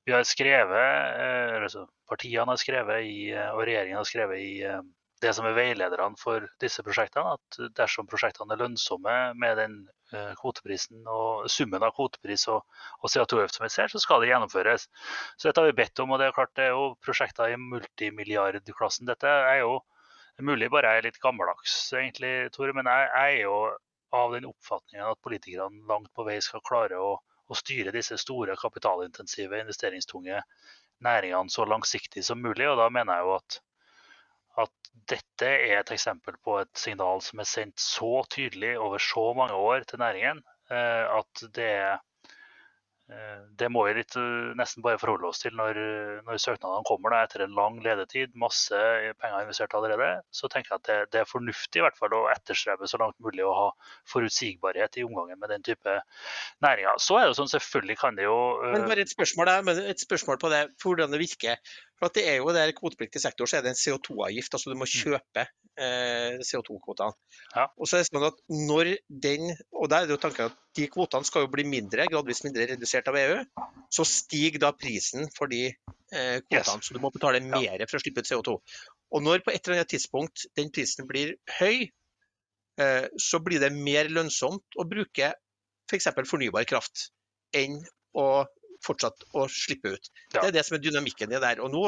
[0.04, 4.52] Vi har skrevet, altså Partiene har skrevet i, og regjeringen har skrevet i
[5.24, 9.78] det som er veilederne for disse prosjektene, at dersom prosjektene er lønnsomme med den
[10.12, 12.66] eh, kvoteprisen og summen av kvotepris og,
[13.00, 14.90] og CO2-avgift som vi ser, så skal det gjennomføres.
[15.38, 17.60] Så dette har vi bedt om, og det er klart det er jo prosjekter i
[17.62, 19.08] multimilliardklassen.
[19.10, 19.78] Dette er jo
[20.44, 23.58] mulig bare jeg er litt gammeldags, egentlig, Tore, men jeg, jeg er jo
[24.14, 28.56] av den oppfatningen at politikerne langt på vei skal klare å, å styre disse store
[28.60, 30.42] kapitalintensive, investeringstunge
[31.04, 32.68] næringene så langsiktig som mulig.
[32.70, 33.62] og da mener jeg jo at
[34.62, 39.26] at dette er et eksempel på et signal som er sendt så tydelig over så
[39.38, 42.04] mange år til næringen eh, at det er
[43.60, 45.78] det må vi litt, eh, nesten bare forholde oss til når,
[46.24, 48.80] når søknadene kommer da, etter en lang ledetid, masse
[49.20, 50.08] penger investert allerede.
[50.34, 53.20] Så tenker jeg at det, det, er fornuftig i hvert fall å etterstrebe så langt
[53.24, 53.68] mulig å ha
[54.14, 55.98] forutsigbarhet i omgangen med den type
[56.64, 57.02] næringer.
[57.04, 60.40] Så er det sånn, selvfølgelig kan det jo Men bare et spørsmål, der, et spørsmål
[60.42, 61.76] på det, hvordan det virker.
[62.00, 64.56] For at det er jo der kvotepliktig sektor, så er det en CO2-avgift.
[64.56, 64.94] altså Du må mm.
[64.94, 67.16] kjøpe eh, CO2-kvotene.
[67.56, 67.68] Ja.
[67.78, 68.92] Og så er det sånn at når
[69.26, 72.42] den, og der er det jo tanken at De kvotene skal jo bli mindre, gradvis
[72.46, 73.40] mindre redusert av EU.
[73.94, 76.80] Så stiger da prisen for de eh, kvotene.
[76.82, 76.90] Yes.
[76.90, 77.90] Så du må betale mer ja.
[77.90, 78.58] for å slippe ut CO2.
[79.14, 81.86] Og når på et eller annet tidspunkt den prisen blir høy,
[82.82, 85.30] eh, så blir det mer lønnsomt å bruke
[85.90, 86.10] f.eks.
[86.10, 87.12] For fornybar kraft
[87.54, 87.84] enn
[88.18, 88.28] å
[88.86, 90.12] fortsatt å slippe ut.
[90.34, 90.42] Ja.
[90.42, 91.62] Det er det som er dynamikken i det der.
[91.64, 91.84] Og nå,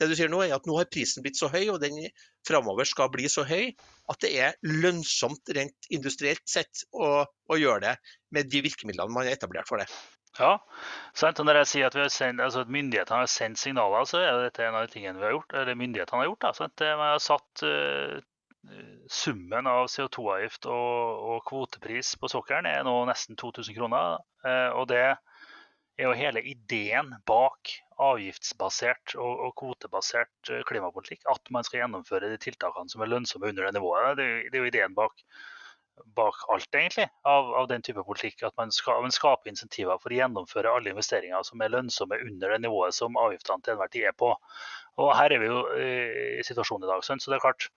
[0.00, 1.98] det du sier nå er at nå har prisen blitt så høy, og den
[2.46, 3.72] framover skal bli så høy,
[4.12, 7.96] at det er lønnsomt rent industrielt sett å, å gjøre det
[8.36, 9.88] med de virkemidlene man har etablert for det.
[10.36, 10.58] Ja,
[11.16, 11.40] sant?
[11.40, 14.66] og når jeg sier at, sendt, altså at myndighetene har sendt signaler, så er dette
[14.66, 16.42] en av de tingene vi har gjort, eller myndighetene har gjort.
[16.44, 16.74] Da, sant?
[16.82, 18.16] Det har satt uh,
[19.06, 24.18] Summen av CO2-avgift og, og, kvotepris på sokkelen er nå nesten 2000 kroner.
[24.42, 25.04] Uh, og det
[25.96, 27.72] er jo hele ideen bak
[28.02, 33.48] avgiftsbasert og, og, kvotebasert eh, klimapolitikk at man skal gjennomføre de tiltakene som er lønnsomme
[33.48, 34.16] under det nivået.
[34.18, 35.24] Det det er jo ideen bak,
[36.18, 38.44] bak alt, egentlig, av, av, den type politikk.
[38.44, 42.52] At man, skal, man, skaper insentiver for å gjennomføre alle investeringer som er lønnsomme under
[42.52, 44.34] det nivået som avgiftene til enhver tid er på.
[45.00, 47.04] Og her er vi jo eh, i situasjonen i dag.
[47.04, 47.70] Så det er klart,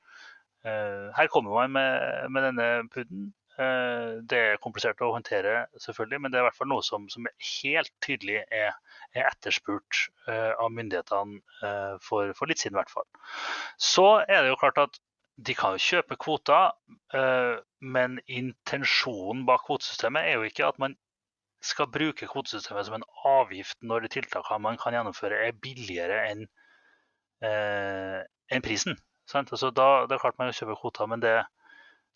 [0.67, 3.29] eh, her kommer man med, med denne PUD-en
[3.59, 7.27] det er komplisert å håndtere, selvfølgelig, men det er i hvert fall noe som, som
[7.27, 8.77] helt tydelig er,
[9.11, 12.77] er etterspurt uh, av myndighetene uh, for, for, litt siden.
[12.77, 13.07] i hvert fall.
[13.75, 15.01] Så er det jo klart at
[15.39, 16.73] de kan jo kjøpe kvoter,
[17.79, 20.97] men intensjonen bak kvotesystemet er jo ikke at man
[21.63, 26.43] skal bruke kvotesystemet som en avgift når de tiltakene man kan gjennomføre er billigere enn
[27.39, 28.99] en prisen.
[29.31, 31.37] Altså, da, det er klart man kjøper kvoter, men det,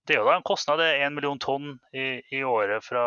[0.08, 0.82] det er jo da en kostnad.
[0.82, 3.04] Det er 1 million tonn i, i året fra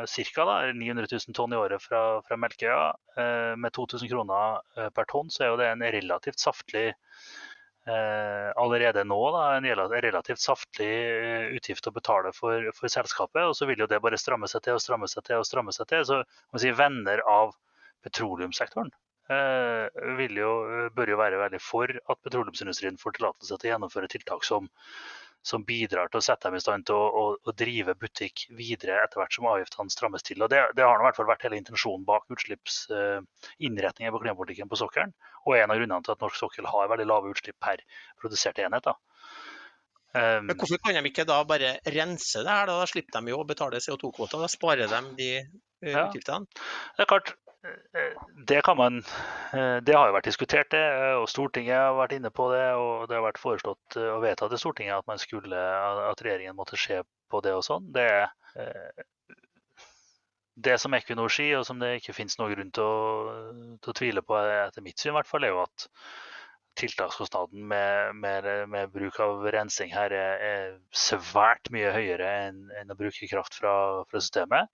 [0.00, 0.46] eh, ca.
[0.72, 2.80] 900 000 tonn i året fra, fra Melkøya.
[3.20, 8.48] Eh, med 2000 kroner eh, per tonn så er jo det en relativt saftlig eh,
[8.56, 13.44] allerede nå da, en relativt saftlig eh, utgift å betale for, for, selskapet.
[13.44, 15.76] Og så vil jo det bare stramme seg til og stramme seg til og stramme
[15.76, 16.08] seg til.
[16.08, 17.52] Så man si, venner av
[18.06, 18.88] petroleumssektoren
[19.28, 20.52] eh, jo,
[20.96, 24.72] bør jo være veldig for at petroleumsindustrien får tillatelse til å gjennomføre tiltak som
[25.46, 28.98] som bidrar til å sette dem i stand til å, å, å drive butikk videre
[29.04, 30.42] etter hvert som avgiftene strammes til.
[30.44, 34.70] Og Det, det har i hvert fall vært hele intensjonen bak utslippsinnretningen uh, på klimapolitikken
[34.70, 35.14] på sokkelen.
[35.48, 37.80] Og en av grunnene til at norsk sokkel har veldig lave utslipp per
[38.20, 38.92] produserte enhet.
[40.12, 42.68] Um, Men Hvorfor kan de ikke da bare rense det her?
[42.68, 44.44] Da, da slipper de jo å betale CO2-kvoter.
[44.44, 46.44] Da sparer de de uh, utgiftene.
[46.98, 47.32] Det er klart,
[48.48, 49.02] det man
[49.84, 50.84] Det har jo vært diskutert, det.
[51.20, 52.64] Og Stortinget har vært inne på det.
[52.80, 55.60] Og det har vært foreslått og vedtatt i Stortinget at, man skulle,
[56.10, 57.90] at regjeringen måtte se på det og sånn.
[57.94, 58.08] Det,
[60.64, 63.36] det som Equinor sier, og som det ikke finnes noen grunn til å,
[63.80, 65.86] til å, tvile på, etter mitt syn i hvert fall, er jo at
[66.80, 72.94] tiltakskostnaden med, med, med bruk av rensing her er, er svært mye høyere enn, enn
[72.94, 73.74] å bruke kraft fra,
[74.08, 74.70] fra systemet.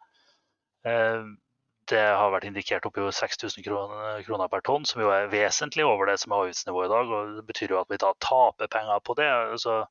[1.87, 5.85] Eh, det har vært indikert oppi 6000 kroner, kroner, per tonn, som jo er vesentlig
[5.87, 7.13] over det som er avgiftsnivået i dag.
[7.13, 9.61] og Det betyr jo at vi da taper penger på det.
[9.61, 9.85] Så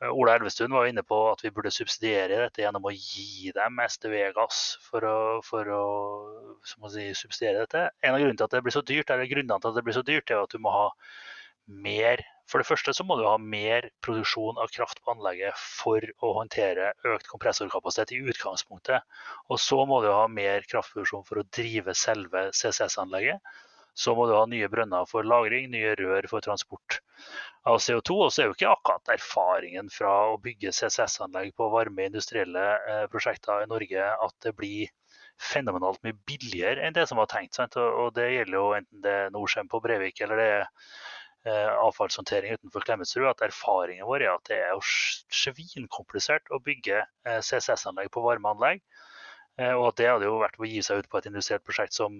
[0.00, 4.78] Ola Elvestuen var inne på at vi burde subsidiere dette gjennom å gi dem SDV-gass
[4.80, 5.82] for å, for å
[6.64, 7.90] si, subsidiere dette.
[8.02, 9.98] En av grunnene til at det blir så dyrt, eller grunnene til at det blir
[9.98, 10.86] så dyrt, er at du må ha
[11.68, 16.02] mer For det første så må du ha mer produksjon av kraft på anlegget for
[16.26, 19.06] å håndtere økt kompressorkapasitet i utgangspunktet.
[19.48, 23.38] Og så må du ha mer kraftproduksjon for å drive selve CCS-anlegget.
[23.94, 27.00] Så må du ha nye brønner for lagring, nye rør for transport
[27.70, 28.16] av CO2.
[28.26, 33.04] Og så er jo ikke akkurat erfaringen fra å bygge CCS-anlegg på varme industrielle eh,
[33.12, 34.90] prosjekter i Norge at det blir
[35.40, 37.56] fenomenalt mye billigere enn det som var tenkt.
[37.56, 37.78] Sant?
[37.78, 40.66] Og det gjelder jo enten det er Norcem på Brevik eller det er
[41.48, 44.80] avfallshåndtering utenfor Klemetsrud, at erfaringen vår er at det er
[45.32, 48.82] svinkomplisert å bygge eh, CCS-anlegg på varmeanlegg.
[49.60, 52.14] Og at det hadde jo vært å gi seg ut på et industrielt prosjekt som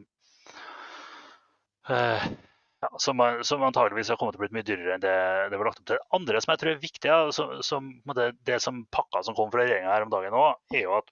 [1.88, 5.14] ja, som, som, antageligvis har kommet til å bli mye dyrere enn det
[5.48, 5.96] det var lagt opp til.
[5.96, 9.48] Det andre som jeg tror er viktig, som, som, det, det, som pakka som kom
[9.54, 11.08] fra regjeringa her om dagen òg, er jo at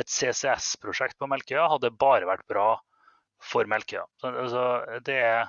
[0.00, 2.70] et CCS-prosjekt på Melkøya hadde bare vært bra
[3.52, 4.06] for Melkøya.
[4.24, 4.64] Altså,
[5.04, 5.48] det er Eh,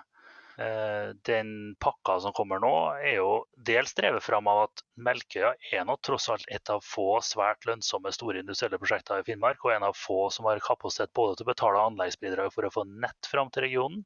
[1.25, 5.95] den pakka som kommer nå, er jo dels drevet fram av at Melkøya er nå
[6.05, 9.97] tross alt et av få svært lønnsomme store industrielle prosjekter i Finnmark, og en av
[9.97, 13.65] få som har kapasitet både til å betale anleggsbidrag for å få nett fram til
[13.65, 14.05] regionen,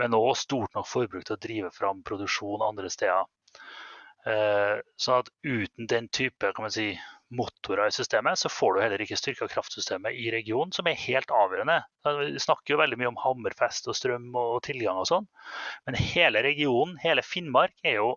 [0.00, 3.28] men òg stort nok forbruk til å drive fram produksjon andre steder.
[4.28, 6.90] Eh, sånn at uten den type si,
[7.28, 11.32] motorer i systemet, så får du heller ikke styrka kraftsystemet i regionen, som er helt
[11.32, 11.80] avgjørende.
[12.22, 15.28] Vi snakker jo veldig mye om Hammerfest og strøm og tilgang og sånn,
[15.86, 18.14] men hele regionen, hele Finnmark, jo,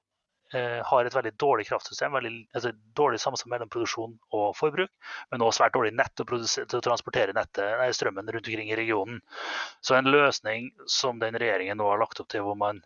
[0.53, 2.12] eh, har et veldig dårlig kraftsystem.
[2.16, 4.91] Veldig, altså, dårlig samsvar mellom produksjon og forbruk,
[5.32, 9.22] men også svært dårlig nett til å transportere nettet, nei, strømmen rundt omkring i regionen.
[9.84, 12.84] Så en løsning som den regjeringen nå har lagt opp til, hvor man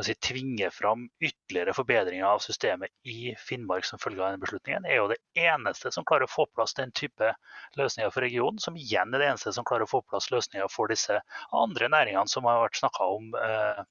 [0.00, 5.02] si, tvinge fram ytterligere forbedringer av systemet i Finnmark som følge av denne beslutningen, er
[5.02, 7.34] jo det eneste som klarer å få plass den type
[7.76, 10.92] løsninger for regionen, som igjen er det eneste som klarer å få plass løsninger for
[10.92, 11.20] disse
[11.52, 13.84] andre næringene som har vært snakka om eh,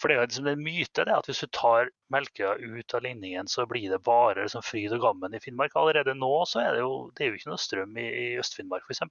[0.00, 3.48] for det er liksom en myte det at hvis du tar Melkøya ut av ligningen,
[3.50, 5.74] så blir det bare liksom fryd og gammen i Finnmark.
[5.74, 8.86] Allerede nå så er det jo, det er jo ikke noe strøm i, i Øst-Finnmark
[8.86, 9.02] f.eks.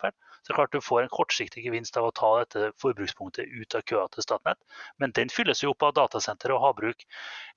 [0.48, 4.06] Så klart du får en kortsiktig gevinst av å ta dette forbrukspunktet ut av køa
[4.14, 4.62] til Statnett.
[5.02, 7.04] Men den fylles jo opp av datasenter og havbruk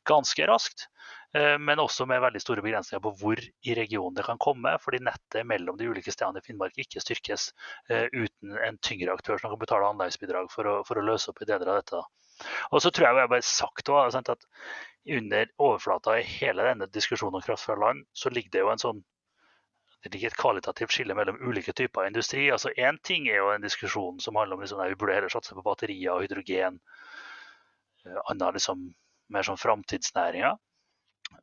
[0.09, 0.89] ganske raskt.
[1.37, 5.03] Eh, men også med veldig store begrensninger på hvor i regionen det kan komme, fordi
[5.05, 7.51] nettet mellom de ulike stedene i Finnmark ikke styrkes
[7.93, 11.43] eh, uten en tyngre aktør som kan betale anleggsbidrag for å, for å løse opp
[11.45, 12.03] i deler av dette.
[12.71, 14.47] Og så tror jeg jeg bare sagt også, at
[15.19, 18.85] under overflata i hele denne diskusjonen om kraft fra land, så ligger det jo en
[18.85, 19.05] sånn
[20.05, 22.45] det ligger et kvalitativt skille mellom ulike typer industri.
[22.55, 25.57] altså Én ting er jo en diskusjon som handler om liksom, vi burde heller satse
[25.57, 26.79] på batterier og hydrogen.
[28.07, 28.85] Eh, Annet liksom
[29.35, 30.55] mer sånn framtidsnæringer.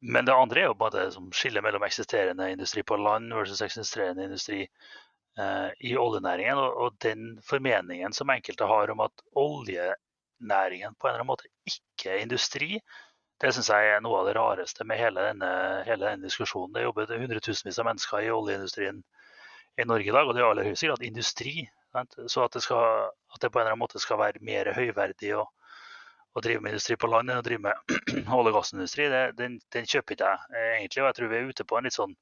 [0.01, 4.25] Men det andre er jo bare som skiller mellom eksisterende industri på land versus eksisterende
[4.29, 6.57] industri eh, i oljenæringen.
[6.57, 9.91] Og, og, den formeningen som enkelte har om at olje
[10.39, 12.79] næringen på en eller annen måte ikke industri.
[13.41, 15.49] Det syns jeg er noe av det rareste med hele denne,
[15.87, 16.73] hele denne diskusjonen.
[16.75, 19.01] Det jobber hundretusenvis av mennesker i oljeindustrien
[19.75, 21.65] i Norge i dag, og det er aller høyest grad industri.
[22.27, 25.33] Så at det, skal, at det, på en eller annen måte skal være mer høyverdig
[25.35, 25.43] å,
[26.35, 27.95] å drive med industri på land enn å drive med
[28.37, 31.03] olje- og gassindustri, det, den, den, kjøper ikke jeg eh, egentlig.
[31.03, 32.15] Og jeg tror vi er ute på en litt sånn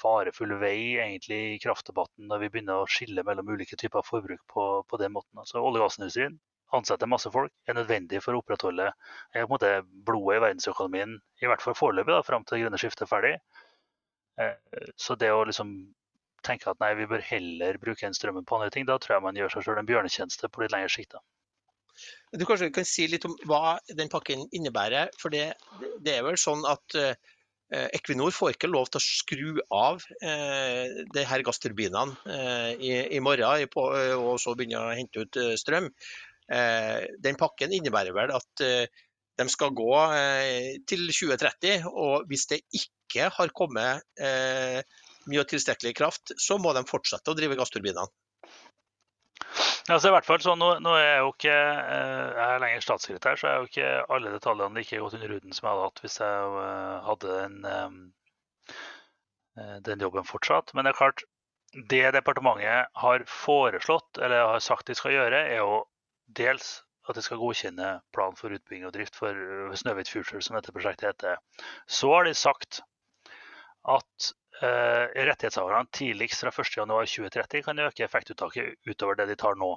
[0.00, 4.66] farefull vei egentlig i kraftdebatten når vi begynner å skille mellom ulike typer forbruk på,
[4.88, 5.36] på den måten.
[5.40, 6.40] Altså Olje- og gassindustrien
[6.76, 11.64] ansette masse folk er nødvendig for å opprettholde eh, måte, blodet i verdensøkonomien, i hvert
[11.64, 13.34] fall foreløpig, fram til det grønne skiftet er ferdig.
[14.40, 15.74] Eh, så det å liksom
[16.46, 19.26] tenke at nei, vi bør heller bruke den strømmen på andre ting, da tror jeg
[19.26, 21.20] man gjør seg selv en bjørnetjeneste på litt lengre sikt.
[22.32, 25.12] Du kanskje kan si litt om hva den pakken innebærer.
[25.20, 25.52] For det,
[26.02, 27.12] det er vel sånn at uh,
[27.94, 33.20] Equinor får ikke lov til å skru av uh, de her gassturbinene uh, i, i,
[33.22, 33.84] morgen på,
[34.16, 35.92] og så begynne å hente ut strøm.
[36.50, 38.86] Eh, den pakken innebærer vel at eh,
[39.38, 44.02] de skal gå eh, til 2030, og hvis det ikke har kommet
[45.28, 48.08] mye og tilstrekkelig kraft, så må de fortsette å drive gassturbinene.
[49.90, 53.38] Altså i hvert fall så nå, nå er jeg jo ikke jeg er lenger statssekretær,
[53.40, 56.18] så er jo ikke alle detaljene like godt under huden som jeg hadde hatt hvis
[56.22, 56.66] jeg
[57.08, 58.04] hadde den,
[59.90, 60.70] den jobben fortsatt.
[60.72, 61.24] Men det er klart,
[61.90, 65.82] det departementet har foreslått, eller har sagt de skal gjøre, er jo
[66.38, 70.74] dels at de skal godkjenne plan for utbygging og drift for Snøhvit Future, som dette
[70.74, 71.40] prosjektet heter.
[71.90, 72.82] Så har de sagt
[73.90, 79.74] at eh, rettighetshaverne tidligst fra 1.1.2030 kan øke effektuttaket utover det de tar nå.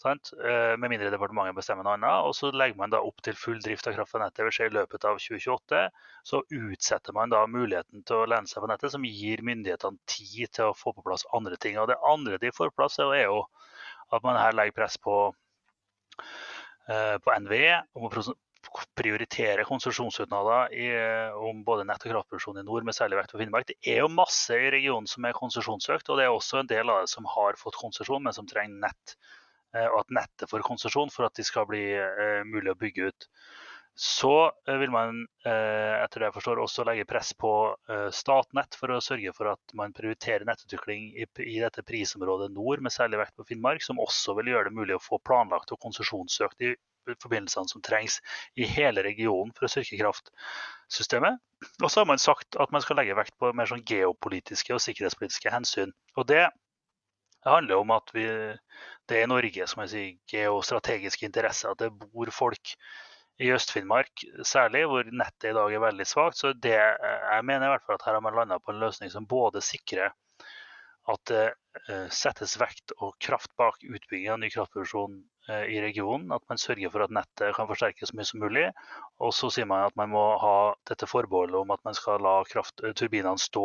[0.00, 2.28] Eh, med mindre departementet bestemmer noe annet.
[2.28, 4.68] Og så legger man da opp til full drift av kraft fra nettet vil skje
[4.70, 5.82] i løpet av 2028.
[6.30, 10.54] Så utsetter man da muligheten til å lene seg på nettet, som gir myndighetene tid
[10.56, 11.76] til å få på plass andre ting.
[11.80, 13.44] Og det andre de får på plass, er jo
[14.10, 15.18] at man her legger press på,
[16.90, 18.22] på NVE om å
[18.98, 20.72] prioritere konsesjonssøknader
[21.38, 23.68] om både nett- og kraftproduksjon i nord, med særlig vekt på Finnmark.
[23.68, 26.90] Det er jo masse i regionen som er konsesjonssøkt, og det er også en del
[26.90, 29.16] av det som har fått konsesjon, men som trenger nett.
[29.76, 31.84] Eh, og at nettet får konsesjon for at de skal bli
[32.50, 33.28] mulig å bygge ut.
[34.00, 37.50] Så uh, vil man etter det jeg forstår, også legge press på
[38.16, 42.94] Statnett for å sørge for at man prioriterer nettutvikling i, i, dette prisområdet nord, med
[42.94, 46.60] særlig vekt på Finnmark, som også vil gjøre det mulig å få planlagt og konsesjonssøkt
[46.60, 46.74] de
[47.22, 48.20] forbindelsene som trengs
[48.56, 51.40] i hele regionen for å styrke kraftsystemet.
[51.82, 54.82] Og så har man sagt at man skal legge vekt på mer sånn geopolitiske og
[54.84, 55.94] sikkerhetspolitiske hensyn.
[56.16, 56.46] Og det
[57.46, 58.26] handler om at vi,
[59.08, 61.72] det er Norge som sier, geostrategiske interesser.
[61.72, 62.74] At det bor folk
[63.40, 66.36] i Øst-Finnmark særlig, hvor nettet i dag er veldig svakt.
[66.36, 69.12] Så det, jeg mener i hvert fall at her har man landa på en løsning
[69.12, 70.12] som både sikrer
[71.08, 71.54] at eh,
[72.10, 76.32] settes vekt og kraft bak utbygging av ny kraftproduksjon Eh, i regionen.
[76.32, 78.66] At man sørger for at nettet kan forsterkes så mye som mulig.
[79.24, 80.56] Og så sier man at man må ha
[80.90, 83.64] dette forbeholdet om at man skal la turbinene stå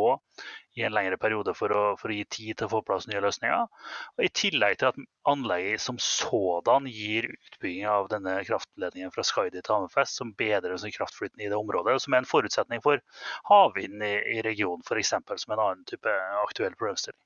[0.80, 3.06] i en lengre periode for å, for å, gi tid til å få på plass
[3.10, 3.68] nye løsninger.
[4.16, 4.98] Og I tillegg til at
[5.30, 11.44] anlegget som sådan gir utbygging av denne kraftledningen fra Skaidi til Hammerfest, som bedrer kraftflyten
[11.44, 13.04] i det området, og som er en forutsetning for
[13.52, 15.14] havvind i, i regionen, f.eks.
[15.14, 17.20] som en annen type aktuell problemstilling.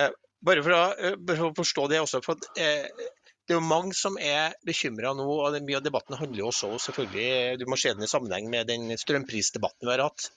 [0.00, 0.12] Eh,
[0.44, 2.22] bare for, å, eh, bare for å, forstå det også.
[2.24, 2.86] for eh,
[3.42, 6.76] Det er jo mange som er bekymra nå, og mye av debatten handler jo også
[6.86, 10.30] selvfølgelig, du må se den i sammenheng med den strømprisdebatten vi har hatt.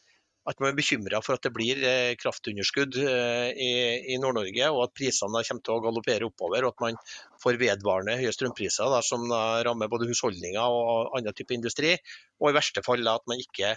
[0.46, 1.80] At man er bekymra for at det blir
[2.22, 6.68] kraftunderskudd i, Nord-Norge, og at prisene kommer til å galoppere oppover.
[6.68, 7.00] Og at man
[7.42, 9.26] får vedvarende høye strømpriser som
[9.66, 11.96] rammer både husholdninger og annen type industri.
[12.38, 13.74] Og i verste fall at man ikke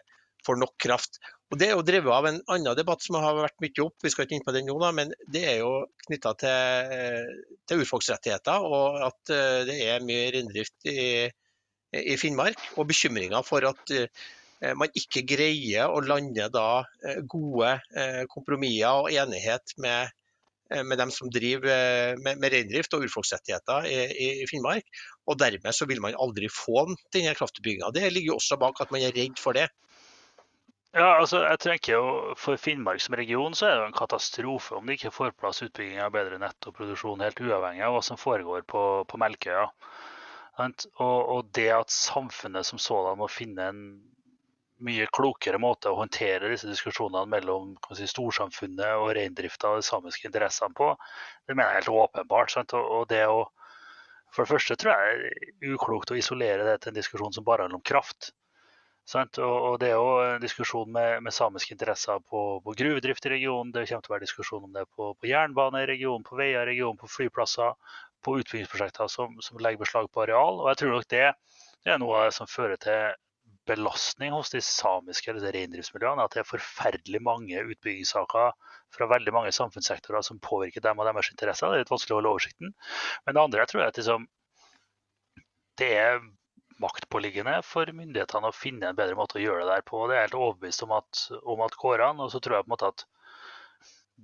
[0.47, 1.19] får nok kraft.
[1.49, 4.11] Og Det er jo drevet av en annen debatt som har vært mye opp, vi
[4.13, 7.31] skal ikke inn på den nå, da, men det er jo knytta til,
[7.69, 11.25] til urfolksrettigheter og at eh, det er mye reindrift i,
[11.97, 12.61] i, Finnmark.
[12.77, 14.13] Og bekymringer for at eh,
[14.77, 16.69] man ikke greier å lande da
[17.01, 17.79] eh, gode
[18.35, 20.13] kompromisser og enighet med,
[20.85, 24.85] med dem som driver med, med reindrift og urfolksrettigheter i, i, Finnmark.
[25.25, 27.95] Og dermed så vil man aldri få denne kraftutbygginga.
[27.97, 29.71] Det ligger også bak at man er redd for det.
[30.97, 34.77] Ja, altså jeg tenker jo For Finnmark som region så er det jo en katastrofe
[34.79, 38.05] om de ikke får plass utbygging av bedre nett og produksjon, helt uavhengig av hva
[38.07, 39.67] som foregår på, på Melkøya.
[40.59, 43.83] Og, og, det at samfunnet som sådan må finne en
[44.89, 50.27] mye klokere måte å håndtere disse diskusjonene mellom si, storsamfunnet og reindrifta og de samiske
[50.31, 50.93] interessene på,
[51.47, 52.55] det mener jeg helt åpenbart.
[52.55, 52.75] Sant?
[52.79, 53.45] Og det å,
[54.33, 55.31] for det første tror jeg det
[55.69, 58.33] er uklokt å isolere det til en diskusjon som bare handler om kraft.
[59.17, 63.33] Og, og, Det er jo en diskusjon med, med samiske interesser på, på, gruvedrift i
[63.33, 63.73] regionen.
[63.73, 66.61] Det kommer til å være diskusjon om det på, på jernbane i regionen, på veier
[66.67, 67.73] i regionen, på flyplasser,
[68.25, 70.61] på utbyggingsprosjekter som, som, legger beslag på areal.
[70.61, 71.25] Og jeg tror nok det,
[71.87, 73.17] det er noe som fører til
[73.69, 76.25] belastning hos de samiske eller reindriftsmiljøene.
[76.25, 78.57] At det er forferdelig mange utbyggingssaker
[78.97, 81.69] fra veldig mange samfunnssektorer som påvirker dem og deres interesser.
[81.69, 82.75] Det er litt vanskelig å holde oversikten.
[83.25, 84.29] Men det andre jeg tror jeg at liksom,
[85.79, 86.21] det er
[86.83, 90.05] maktpåliggende for myndighetene å finne en bedre måte å gjøre det der på.
[90.09, 92.23] Det er helt overbevist om at, om at går an.
[92.25, 93.07] Og så tror jeg på en måte at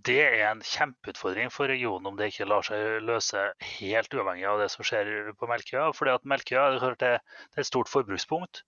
[0.04, 3.44] det er en kjempeutfordring for regionen om det ikke lar seg løse
[3.78, 5.92] helt uavhengig av det som skjer på Melkøya.
[5.94, 7.20] Fordi at Melkøya det er
[7.56, 8.64] et stort forbrukspunkt,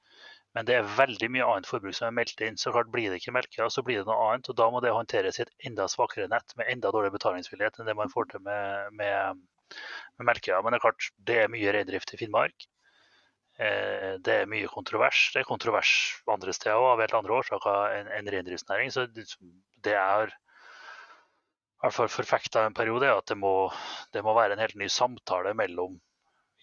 [0.54, 2.56] men det er veldig mye annet forbruk som er meldt inn.
[2.60, 4.48] Så klart blir det ikke Melkøya, så blir det noe annet.
[4.52, 7.90] Og da må det håndteres i et enda svakere nett med enda dårligere betalingsvillighet enn
[7.90, 9.42] det man får til med, med,
[10.16, 10.62] med Melkøya.
[10.62, 12.70] Men det er klart, det er mye reindrift i Finnmark.
[13.56, 15.30] Eh, det er mye kontrovers.
[15.32, 15.92] Det er kontrovers
[16.28, 18.92] andre steder òg, av helt andre årsaker enn en reindriftsnæring.
[18.92, 23.70] Så det er i hvert fall forfekta en periode, er at det må,
[24.12, 25.96] det må, være en helt ny samtale mellom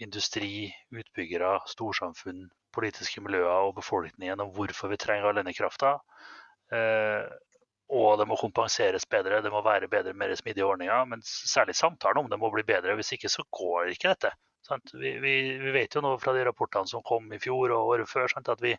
[0.01, 5.95] industri, utbyggere, storsamfunn, politiske miljøer og befolkningen om hvorfor vi trenger all denne krafta.
[6.73, 7.25] Eh,
[7.93, 11.05] og det må kompenseres bedre, det må være bedre, mer smidige ordninger.
[11.09, 12.95] Men særlig samtalen om det må bli bedre.
[12.97, 14.33] Hvis ikke så går ikke dette.
[14.93, 18.09] Vi, vi, vi, vet jo nå fra de rapportene som kom i fjor og året
[18.09, 18.51] før, sant?
[18.51, 18.71] at vi,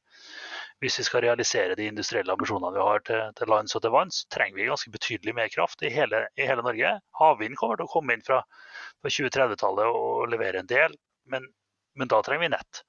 [0.81, 4.23] hvis vi skal realisere de industrielle ambisjonene vi har til, til lands og til vanns,
[4.33, 6.95] trenger vi ganske betydelig mer kraft i hele, i hele Norge.
[7.21, 8.41] Havvind kommer til å komme inn fra,
[9.03, 10.97] fra 2030-tallet og levere en del,
[11.33, 11.51] men,
[12.01, 12.85] men da trenger vi nett.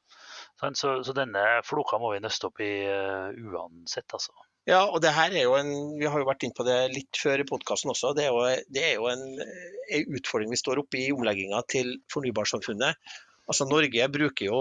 [0.74, 4.34] Så, så, denne floka må vi nøste opp i uh, uansett, altså.
[4.66, 7.20] Ja, og det her er jo en, Vi har jo vært inn på det litt
[7.22, 8.16] før i podkasten også.
[8.18, 11.93] Det er jo, det er jo en, en, utfordring vi står oppe i omlegginga til
[12.13, 12.97] fornybarsamfunnet.
[13.45, 14.59] Altså Norge bruker jo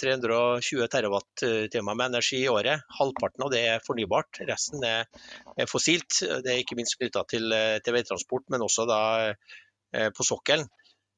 [0.00, 2.86] 320 TWh terawatt-timer med energi i året.
[2.96, 5.04] Halvparten av det er fornybart, resten er,
[5.52, 6.22] er fossilt.
[6.24, 9.02] Det er ikke minst knytta til, eh, til, veitransport, men også da
[10.16, 10.64] på sokkelen.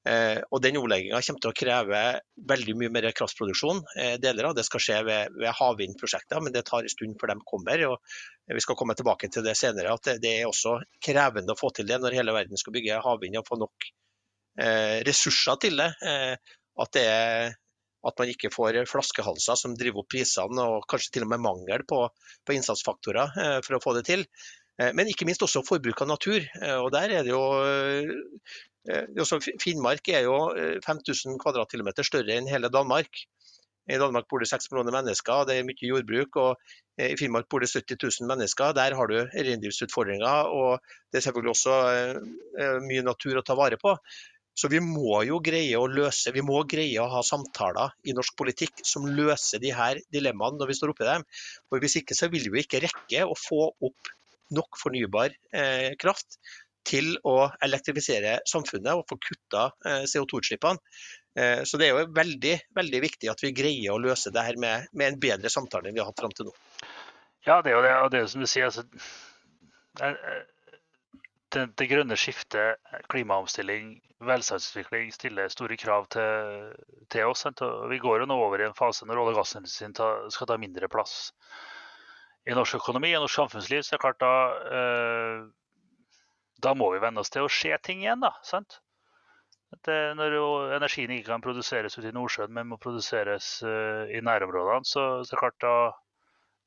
[0.08, 2.00] Eh, og Den omlegginga kommer til å kreve
[2.48, 3.82] veldig mye mer kraftproduksjon.
[4.00, 7.34] Eh, deler av det skal skje ved, ved havvindprosjekter, men det tar en stund før
[7.34, 7.84] de kommer.
[7.90, 11.60] og Vi skal komme tilbake til det senere, at det, det, er også krevende å
[11.60, 13.88] få til det når hele verden skal bygge havvind og få nok
[14.62, 15.90] eh, ressurser til det.
[16.00, 17.58] Eh, at, det er,
[18.06, 21.84] at man ikke får flaskehalser som driver opp prisene, og kanskje til og med mangel
[21.88, 22.04] på,
[22.46, 24.24] på innsatsfaktorer eh, for å få det til.
[24.78, 26.40] Eh, men ikke minst også forbruk av natur.
[26.78, 27.42] og Der er det jo
[28.88, 30.36] Eh, Finnmark er jo
[30.84, 33.24] 5000 eh, kvadratkilometer større enn hele Danmark.
[33.88, 36.36] I Danmark bor det 6 millioner mennesker, det er mye jordbruk.
[36.36, 36.56] og
[36.98, 38.72] eh, I Finnmark bor det 70 000 mennesker.
[38.76, 40.48] Der har du reindriftsutfordringer.
[40.48, 40.80] Og
[41.12, 41.78] det er selvfølgelig også
[42.88, 43.96] mye natur å ta vare på.
[44.58, 48.34] Så vi må jo greie å løse, vi må greie å ha samtaler i norsk
[48.40, 51.22] politikk som løser de her dilemmaene når vi står oppi dem.
[51.70, 54.10] For Hvis ikke så vil vi ikke rekke å få opp
[54.54, 56.38] nok fornybar eh, kraft
[56.88, 60.80] til å elektrifisere samfunnet og få kutta eh, CO2-utslippene.
[61.38, 64.60] Eh, så det er jo veldig, veldig viktig at vi greier å løse det her
[64.60, 66.54] med, med en bedre samtale enn vi har hatt fram til nå.
[67.46, 68.68] Ja, det er jo det, og det som du sier.
[68.68, 68.84] Altså,
[71.48, 72.80] det, det, grønne skiftet,
[73.12, 76.72] klimaomstilling, velstandsutvikling stiller store krav til,
[77.12, 77.46] til oss.
[77.48, 80.58] Og vi går jo nå over i en fase når olje- og gassindustrien skal ta
[80.60, 81.30] mindre plass
[82.48, 83.84] i norsk økonomi og norsk samfunnsliv.
[83.84, 84.34] Så er det klart da
[84.78, 85.46] eh,
[86.64, 88.32] da må vi venne oss til å se ting igjen, da.
[88.46, 88.80] sant?
[89.84, 90.34] Det, når
[90.78, 95.38] energien ikke kan produseres ute i Nordsjøen, men må produseres eh, i nærområdene, så, så
[95.38, 95.74] klart da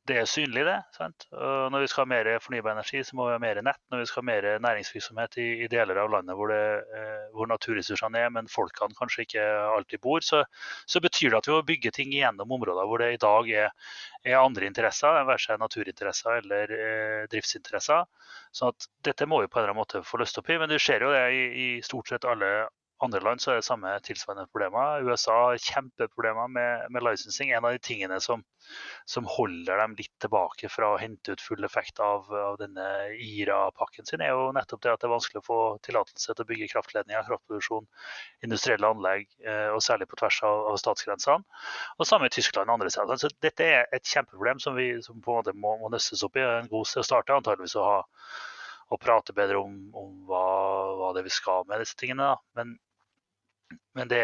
[0.09, 0.77] det er synlig, det.
[0.95, 1.27] sant?
[1.31, 3.79] Når vi skal ha mer fornybar energi, så må vi ha mer nett.
[3.93, 7.49] Når vi skal ha mer næringsvirksomhet i, i deler av landet hvor, det, eh, hvor,
[7.51, 9.45] naturressursene er, men folkene kanskje ikke
[9.75, 10.41] alltid bor, så,
[10.89, 13.93] så, betyr det at vi må bygge ting gjennom områder hvor det i dag er,
[14.25, 18.09] er andre interesser, være seg naturinteresser eller eh, driftsinteresser.
[18.57, 18.73] Så
[19.05, 20.57] dette må vi på en eller annen måte få løst opp i.
[20.57, 22.71] Men du ser jo det i, i stort sett alle
[23.05, 25.01] andre land så er det samme tilsvarende problemer.
[25.07, 27.51] USA har kjempeproblemer med, med licensing.
[27.51, 28.43] En av de tingene som,
[29.09, 32.85] som, holder dem litt tilbake fra å hente ut full effekt av, av denne
[33.17, 36.49] IRA-pakken sin, er jo nettopp det at det er vanskelig å få tillatelse til å
[36.51, 37.89] bygge kraftledninger, kraftproduksjon,
[38.45, 41.61] industrielle anlegg, eh, og særlig på tvers av, av statsgrensene.
[41.97, 43.21] Og samme i Tyskland og andre steder.
[43.21, 46.37] Så dette er et kjempeproblem som vi som på en måte må, må nøstes opp
[46.37, 46.45] i.
[46.45, 47.99] En god sted å starte antageligvis å ha
[48.91, 50.45] og prate bedre om, om hva,
[50.99, 52.33] hva, det vi skal med disse tingene.
[52.33, 52.39] Da.
[52.59, 52.75] Men
[53.97, 54.23] men det,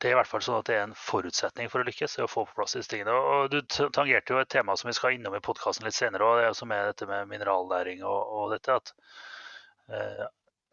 [0.00, 2.30] det, er i hvert fall sånn at det er en forutsetning for å lykkes, å
[2.30, 3.14] få på plass disse tingene.
[3.14, 6.40] Og Du tangerte jo et tema som vi skal innom i podkasten litt senere, og
[6.40, 8.94] det er som er dette med mineralnæring og, og dette at
[9.90, 10.26] eh,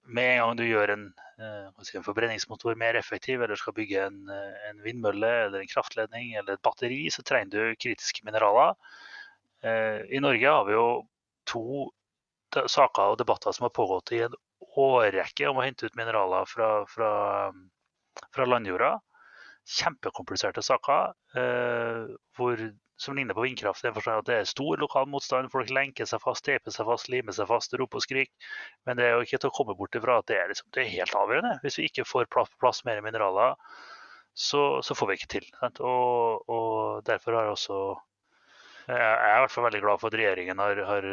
[0.04, 1.06] med en gang du gjør en,
[1.40, 6.34] eh, en, forbrenningsmotor mer effektiv, eller skal bygge en, eh, en, vindmølle eller en kraftledning
[6.36, 8.76] eller et batteri, så trenger du kritiske mineraler.
[9.64, 10.88] Eh, I Norge har vi jo
[11.46, 11.92] to
[12.52, 14.34] saker og debatter som har pågått i en
[14.78, 17.12] årrekke om å hente ut mineraler fra, fra,
[18.36, 18.94] fra landjorda.
[19.72, 22.64] Kjempekompliserte saker eh, hvor,
[23.02, 23.84] som ligner på vindkraft.
[23.86, 25.52] Det er, det er stor lokal motstand.
[25.54, 28.52] Folk lenker seg fast, teiper seg fast, limer seg fast, roper og skriker.
[28.88, 30.84] Men det er jo ikke til å komme bort ifra at det er, liksom, det
[30.84, 31.56] er helt avgjørende.
[31.66, 33.58] Hvis vi ikke får plass, plass mer mineraler,
[34.34, 35.48] så, så, får vi ikke til.
[35.84, 37.80] Og, og, derfor har jeg også
[38.88, 41.06] jeg er i hvert fall veldig glad for at regjeringen har, har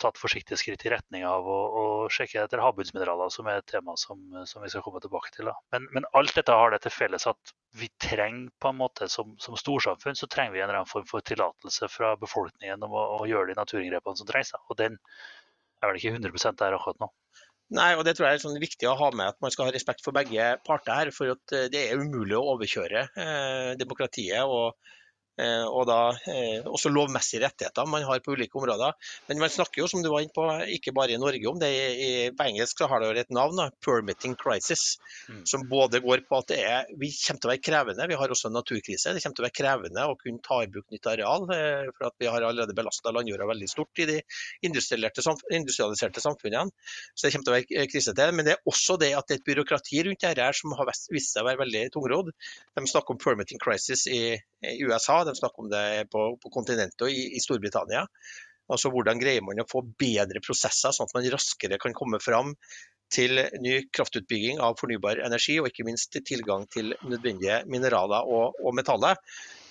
[0.00, 3.96] tatt forsiktige skritt i retning av å, å sjekke etter havbunnsmineraler, som er et tema
[4.00, 5.50] som, som, vi skal komme tilbake til.
[5.74, 9.34] Men, men, alt dette har det til felles at vi trenger på en måte som,
[9.42, 13.06] som storsamfunn så trenger vi en eller annen form for tillatelse fra befolkningen om å,
[13.20, 14.54] å gjøre de naturinngrepene som trengs.
[14.68, 14.96] Og den
[15.80, 17.10] er vel ikke 100% der akkurat nå.
[17.76, 19.74] Nei, og Det tror jeg er sånn viktig å ha med at man skal ha
[19.74, 21.12] respekt for begge parter her.
[21.14, 24.42] For at det er umulig å overkjøre eh, demokratiet.
[24.42, 24.99] og Eh,
[25.68, 25.98] og da
[26.30, 28.96] eh, også lovmessige rettigheter man har på ulike områder.
[29.28, 31.70] Men man snakker jo, som du var inne på, ikke bare i Norge om det.
[31.70, 35.44] I, på engelsk så har det et navn, da, 'permitting crisis', mm.
[35.46, 38.08] som både går på at det er, vi kommer til å være krevende.
[38.10, 39.14] Vi har også en naturkrise.
[39.14, 41.48] Det kommer til å være krevende å kunne ta i bruk nytt areal.
[41.56, 44.18] Eh, for at vi har allerede belasta landjorda veldig stort i de
[44.66, 46.70] industrialiserte samfunnene.
[47.14, 48.34] Så det kommer til å være krise til.
[48.36, 51.34] Men det er også det at det er et byråkrati rundt dette som har vist
[51.34, 52.32] seg å være veldig tungrodd.
[52.76, 54.36] De snakker om 'permitting crisis' i,
[54.66, 58.04] i USA de snakker om det på, på kontinentet og i, i, Storbritannia.
[58.70, 62.54] Altså Hvordan greier man å få bedre prosesser, sånn at man raskere kan komme fram
[63.10, 68.76] til ny kraftutbygging av fornybar energi, og ikke minst tilgang til nødvendige mineraler og, og
[68.78, 69.18] metaller.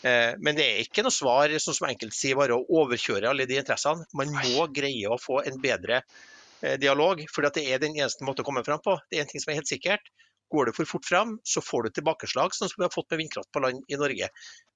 [0.04, 3.48] Eh, men det er ikke noe svar sånn som enkelte sier, bare å overkjøre alle
[3.50, 4.08] de interessene.
[4.18, 8.44] Man må greie å få en bedre eh, dialog, for det er den eneste måten
[8.44, 8.98] å komme fram på.
[9.08, 10.12] Det er en ting som er helt sikkert.
[10.50, 13.22] Går det for fort fram, så får du tilbakeslag, sånn som vi har fått med
[13.24, 14.30] vindkraft på land i Norge.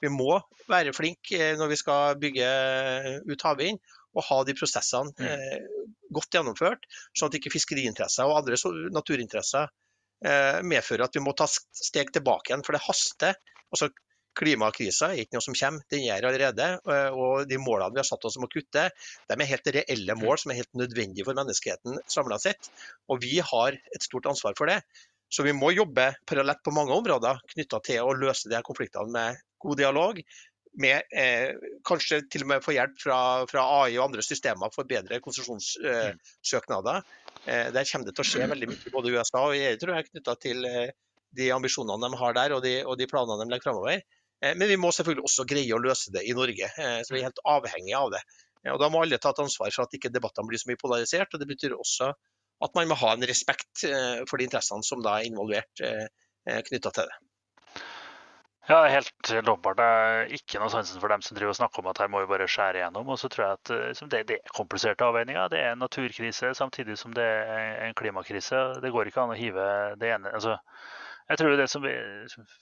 [0.03, 0.38] Vi må
[0.69, 2.49] være flinke eh, når vi skal bygge
[3.30, 3.82] ut havvind,
[4.13, 5.26] og ha de prosessene mm.
[5.26, 6.86] eh, godt gjennomført,
[7.17, 8.59] sånn at ikke fiskeriinteresser og andre
[8.93, 9.69] naturinteresser
[10.26, 12.65] eh, medfører at vi må ta steg tilbake igjen.
[12.65, 13.39] For det haster.
[13.74, 13.89] Altså,
[14.34, 16.69] Klimakrisa er ikke noe som kommer, den er allerede.
[16.89, 18.88] Eh, og de målene vi har satt oss om å kutte,
[19.30, 22.71] de er helt reelle mål som er helt nødvendige for menneskeheten samla sett.
[23.13, 24.80] Og vi har et stort ansvar for det.
[25.34, 29.09] Så vi må jobbe parallelt på mange områder knytta til å løse de her konfliktene
[29.13, 30.19] med god dialog.
[30.84, 31.53] Med, eh,
[31.86, 33.17] kanskje til og med få hjelp fra,
[33.49, 37.03] fra, AI og andre systemer for bedre konsesjonssøknader.
[37.45, 39.77] Eh, der kommer det til å skje veldig mye både i USA og i EU
[39.81, 40.93] tror jeg, knytta til eh,
[41.38, 44.01] de ambisjonene de har der og de, og de planene de legger fremover.
[44.43, 46.69] Eh, men vi må selvfølgelig også greie å løse det i Norge.
[46.69, 48.23] Eh, så vi er helt avhengige av det.
[48.73, 51.34] Og Da må alle ta et ansvar for at ikke debattene blir så mye polarisert.
[51.34, 52.13] og Det betyr også
[52.64, 56.07] at man må ha en respekt eh, for de interessene som da er involvert eh,
[56.49, 57.20] eh, knytta til det.
[58.70, 59.76] Ja, helt åpenbart.
[59.76, 62.22] Det er ikke noe sansen for dem som driver og snakker om at her må
[62.22, 63.09] vi bare skjære igjennom.
[63.11, 63.72] Og så tror jeg at
[64.14, 65.49] det, det er kompliserte avveininger.
[65.51, 68.61] Det er en naturkrise samtidig som det er en klimakrise.
[68.80, 69.66] Det går ikke an å hive
[69.99, 70.55] det ene altså,
[71.28, 71.89] Jeg tror det som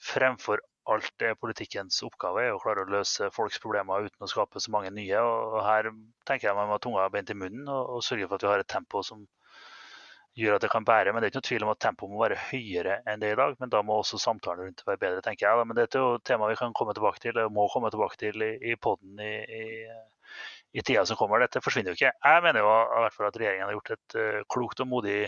[0.08, 4.58] fremfor alt er politikkens oppgave, er å klare å løse folks problemer uten å skape
[4.62, 5.22] så mange nye.
[5.22, 5.92] Og her
[6.26, 8.50] tenker jeg man må ha tunga beint i munnen og, og sørge for at vi
[8.50, 9.22] har et tempo som
[10.38, 11.12] gjør at det kan bære.
[11.12, 13.38] Men det er ikke noe tvil om at tempoet må være høyere enn det i
[13.38, 13.54] dag.
[13.60, 15.68] Men da må også samtalen rundt være bedre, tenker jeg.
[15.68, 18.46] Men dette er jo tema vi kan komme tilbake til, og må komme tilbake til
[18.46, 19.64] i, i poden i, i,
[20.72, 21.44] i, tida som kommer.
[21.44, 22.12] Dette forsvinner jo ikke.
[22.16, 25.18] Jeg mener jo i hvert fall at regjeringen har gjort et uh, klokt og modig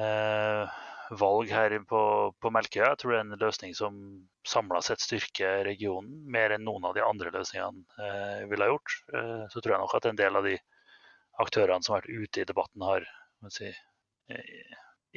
[0.00, 0.80] uh,
[1.20, 2.02] valg her på,
[2.42, 2.90] på Melkøya.
[2.92, 4.02] Jeg tror det er en løsning som
[4.46, 8.98] samla sett styrker regionen mer enn noen av de andre løsningene uh, ville ha gjort.
[9.52, 10.56] så tror jeg nok at en del av de
[11.40, 13.06] aktørene som har vært ute i debatten, har
[13.52, 13.89] si, Eh,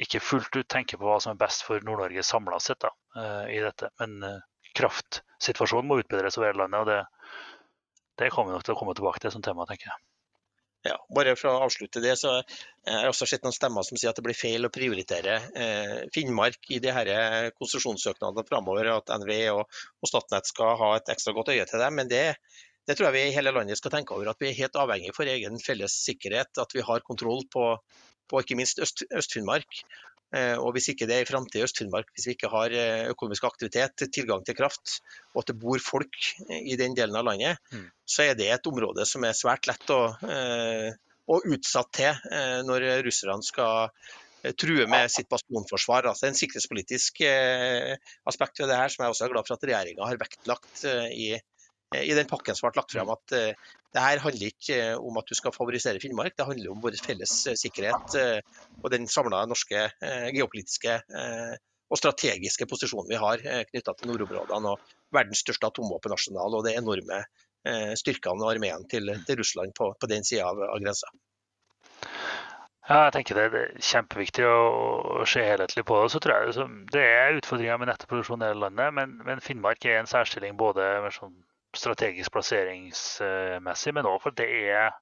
[0.00, 2.90] ikke fullt ut tenker på hva som er best for Nord-Norge samla sett da,
[3.20, 3.90] eh, i dette.
[4.02, 4.40] Men eh,
[4.74, 7.44] kraftsituasjonen må utbedres over hele landet, og det,
[8.22, 10.02] det kommer vi nok til å komme tilbake til som tema, tenker jeg.
[10.84, 14.10] Ja, bare for å avslutte det, så jeg har også sett noen stemmer som sier
[14.10, 17.08] at det blir feil å prioritere eh, Finnmark i de her
[17.56, 18.90] konsesjonssøknadene framover.
[18.98, 21.88] At NVE og, og, Statnett skal ha et ekstra godt øye til det.
[21.96, 22.24] Men det,
[22.84, 24.34] det, tror jeg vi i hele landet skal tenke over.
[24.34, 26.52] At vi er helt avhengig for egen felles sikkerhet.
[26.60, 27.70] At vi har kontroll på,
[28.30, 29.84] på ikke minst Øst-Finnmark.
[30.34, 33.06] Eh, og Hvis ikke det er i framtida i Øst-Finnmark, hvis vi ikke har eh,
[33.12, 34.98] økonomisk aktivitet, tilgang til kraft,
[35.34, 36.18] og at det bor folk
[36.50, 37.86] i den delen av landet, mm.
[38.06, 40.90] så er det et område som er svært lett å, eh,
[41.30, 42.18] å utsatt til
[42.68, 43.88] når russerne skal
[44.60, 46.10] true med sitt bastionforsvar.
[46.10, 47.22] Altså en sikkerhetspolitisk
[48.28, 50.82] aspekt ved det her, som jeg også er glad for at regjeringa har vektlagt
[51.16, 51.30] i,
[52.02, 53.12] i den pakken som ble lagt frem.
[53.14, 53.54] At
[53.94, 56.96] det her handler ikke eh, om at du skal favorisere Finnmark, det handler om vår
[57.02, 59.86] felles eh, sikkerhet eh, og den samla norske
[60.34, 60.96] geopolitiske
[61.92, 67.20] og strategiske posisjonen vi har knytta til nordområdene og verdens største atomvåpenarsenal og de enorme
[68.00, 71.12] styrkene og armeen til, til, Russland på, på den sida av, av grensa.
[72.88, 76.10] Ja, jeg tenker det, er kjempeviktig å se helhetlig på det.
[76.12, 80.02] Så tror jeg Det er utfordringer med nettproduksjon i hele landet, men, men Finnmark er
[80.02, 81.36] en særstilling både med sånn
[81.78, 84.92] strategisk plasseringsmessig, men òg for det er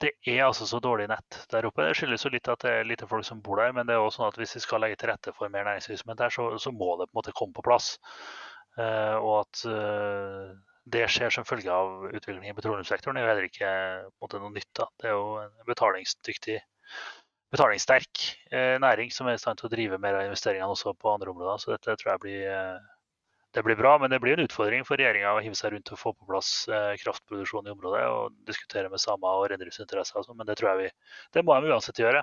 [0.00, 1.84] det er altså så dårlig nett der oppe.
[1.84, 4.00] Det skyldes jo litt at det er lite folk som bor der, men det er
[4.00, 6.72] også sånn at hvis vi skal legge til rette for mer næringsvirksomhet der, så, så,
[6.72, 7.92] må det på en måte komme på plass.
[8.78, 10.54] Uh, og at uh,
[10.90, 13.72] det skjer som følge av utviklingen i petroleumssektoren, er jo heller ikke
[14.22, 14.70] måte, noe nytt.
[14.78, 14.88] Da.
[15.02, 16.56] Det er jo en betalingsdyktig,
[17.52, 18.24] betalingssterk
[18.54, 21.34] uh, næring som er i stand til å drive mer av investeringene også på andre
[21.34, 21.60] områder.
[21.60, 22.48] Så dette tror jeg blir
[23.52, 25.98] det blir bra, men det blir en utfordring for regjeringa å hive seg rundt og
[25.98, 30.22] få på plass eh, kraftproduksjon i området og diskutere med samer og reindriftsinteresser.
[30.22, 32.22] Sånn, men det tror jeg vi, det må de uansett gjøre.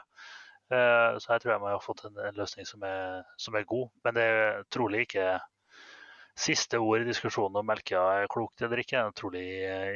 [0.71, 3.91] Eh, så her tror jeg vi har fått en, løsning som er, som er, god.
[4.07, 5.36] Men det er trolig ikke
[6.38, 9.45] Siste ord i diskusjonen om melka er klokt eller ikke, Det er trolig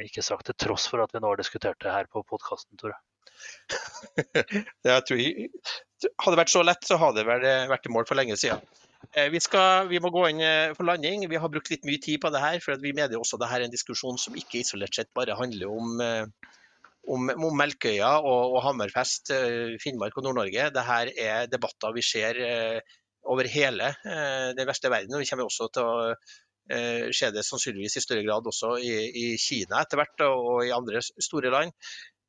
[0.08, 2.96] ikke sagt, til tross for at vi nå har diskutert det her på podkasten, Tore.
[4.90, 8.34] jeg tror, hadde det vært så lett, så hadde det vært i mål for lenge
[8.42, 8.58] siden.
[9.10, 11.26] Eh, vi, skal, vi, må gå inn eh, for landing.
[11.30, 12.58] Vi har brukt litt mye tid på det her.
[12.64, 15.72] for Vi mener også det dette er en diskusjon som ikke isolert sett bare handler
[15.72, 16.52] om, eh,
[17.12, 19.34] om, om Melkøya og, og, Hammerfest,
[19.82, 20.70] Finnmark og Nord-Norge.
[20.76, 22.38] Dette er debatter vi ser
[23.22, 25.14] over hele den verste verden.
[25.14, 29.24] og Vi kommer også til å se det sannsynligvis i større grad også i, i
[29.40, 31.74] Kina etter hvert og i andre store land.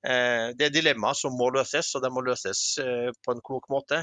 [0.01, 4.01] Det er dilemmaer som må løses, og de må løses på en klok måte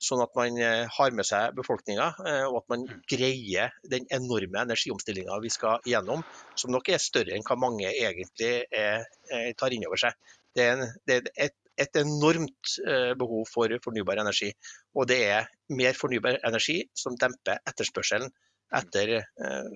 [0.00, 3.00] sånn at man eh, har med seg befolkninga, eh, og at man mm.
[3.10, 6.24] greier den enorme energiomstillinga vi skal gjennom,
[6.58, 10.16] som nok er større enn hva mange egentlig er, er, tar inn over seg.
[10.56, 14.50] Det er, en, det er et, et, enormt eh, behov for fornybar energi,
[14.96, 18.32] og det er mer fornybar energi som demper etterspørselen
[18.76, 19.16] etter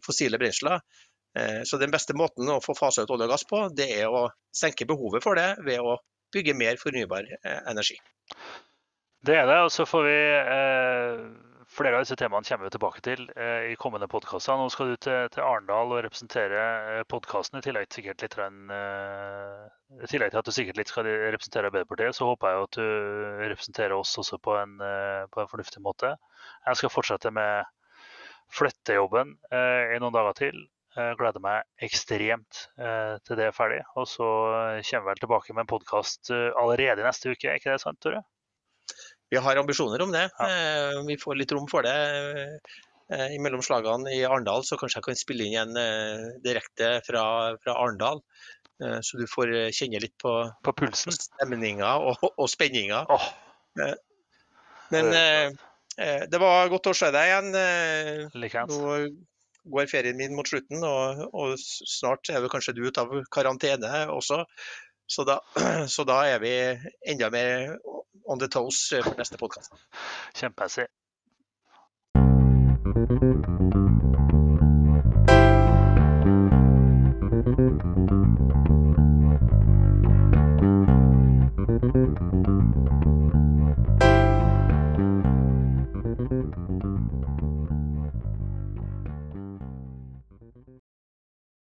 [0.07, 0.79] fossile brensler.
[1.67, 4.29] Så den beste måten å få fasa ut olje og gass på, det er å
[4.55, 5.97] senke behovet for det ved å
[6.31, 7.99] bygge mer fornybar energi.
[9.25, 9.59] Det er det.
[9.65, 11.21] Og så får vi eh,
[11.75, 14.59] Flere av disse temaene kommer vi tilbake til eh, i kommende podkaster.
[14.61, 16.61] Nå skal du til, til, Arendal og representere
[16.99, 21.73] eh, podkasten, i tillegg, sikkert litt, eh, tillegg til at du sikkert litt skal representere
[21.73, 25.83] Arbeiderpartiet, så håper jeg at du representerer oss også på en, eh, på en fornuftig
[25.83, 26.13] måte.
[26.69, 27.65] Jeg skal fortsette med
[28.55, 30.63] flyttejobben eh, i noen dager til.
[30.95, 33.81] Jeg gleder meg ekstremt til det er ferdig.
[33.99, 34.29] Og så
[34.87, 38.23] kommer vi vel tilbake med en podkast allerede neste uke, er ikke det sant, Tore?
[39.35, 40.25] Vi har ambisjoner om det.
[40.39, 40.49] Ja.
[40.49, 41.95] Eh, vi får litt rom for det.
[43.15, 47.25] I Mellom slagene i Arendal så kanskje jeg kan spille inn en eh, direkte fra,
[47.61, 48.23] fra Arendal.
[48.75, 50.31] Så du får kjenne litt på,
[50.67, 53.05] på pulsen, stemninga og, og spenninga.
[53.07, 53.29] Oh.
[54.91, 57.55] Men det var godt å se deg igjen.
[58.43, 58.75] Likens.
[58.75, 58.97] Nå
[59.73, 64.05] går ferien min mot slutten, og, og snart er vel kanskje du ute av karantene
[64.13, 64.43] også.
[65.07, 65.39] Så da,
[65.95, 66.53] så da, er vi
[67.13, 67.77] enda mer
[68.25, 69.73] on the toes for neste podkast.
[70.35, 70.89] Kjempemessig.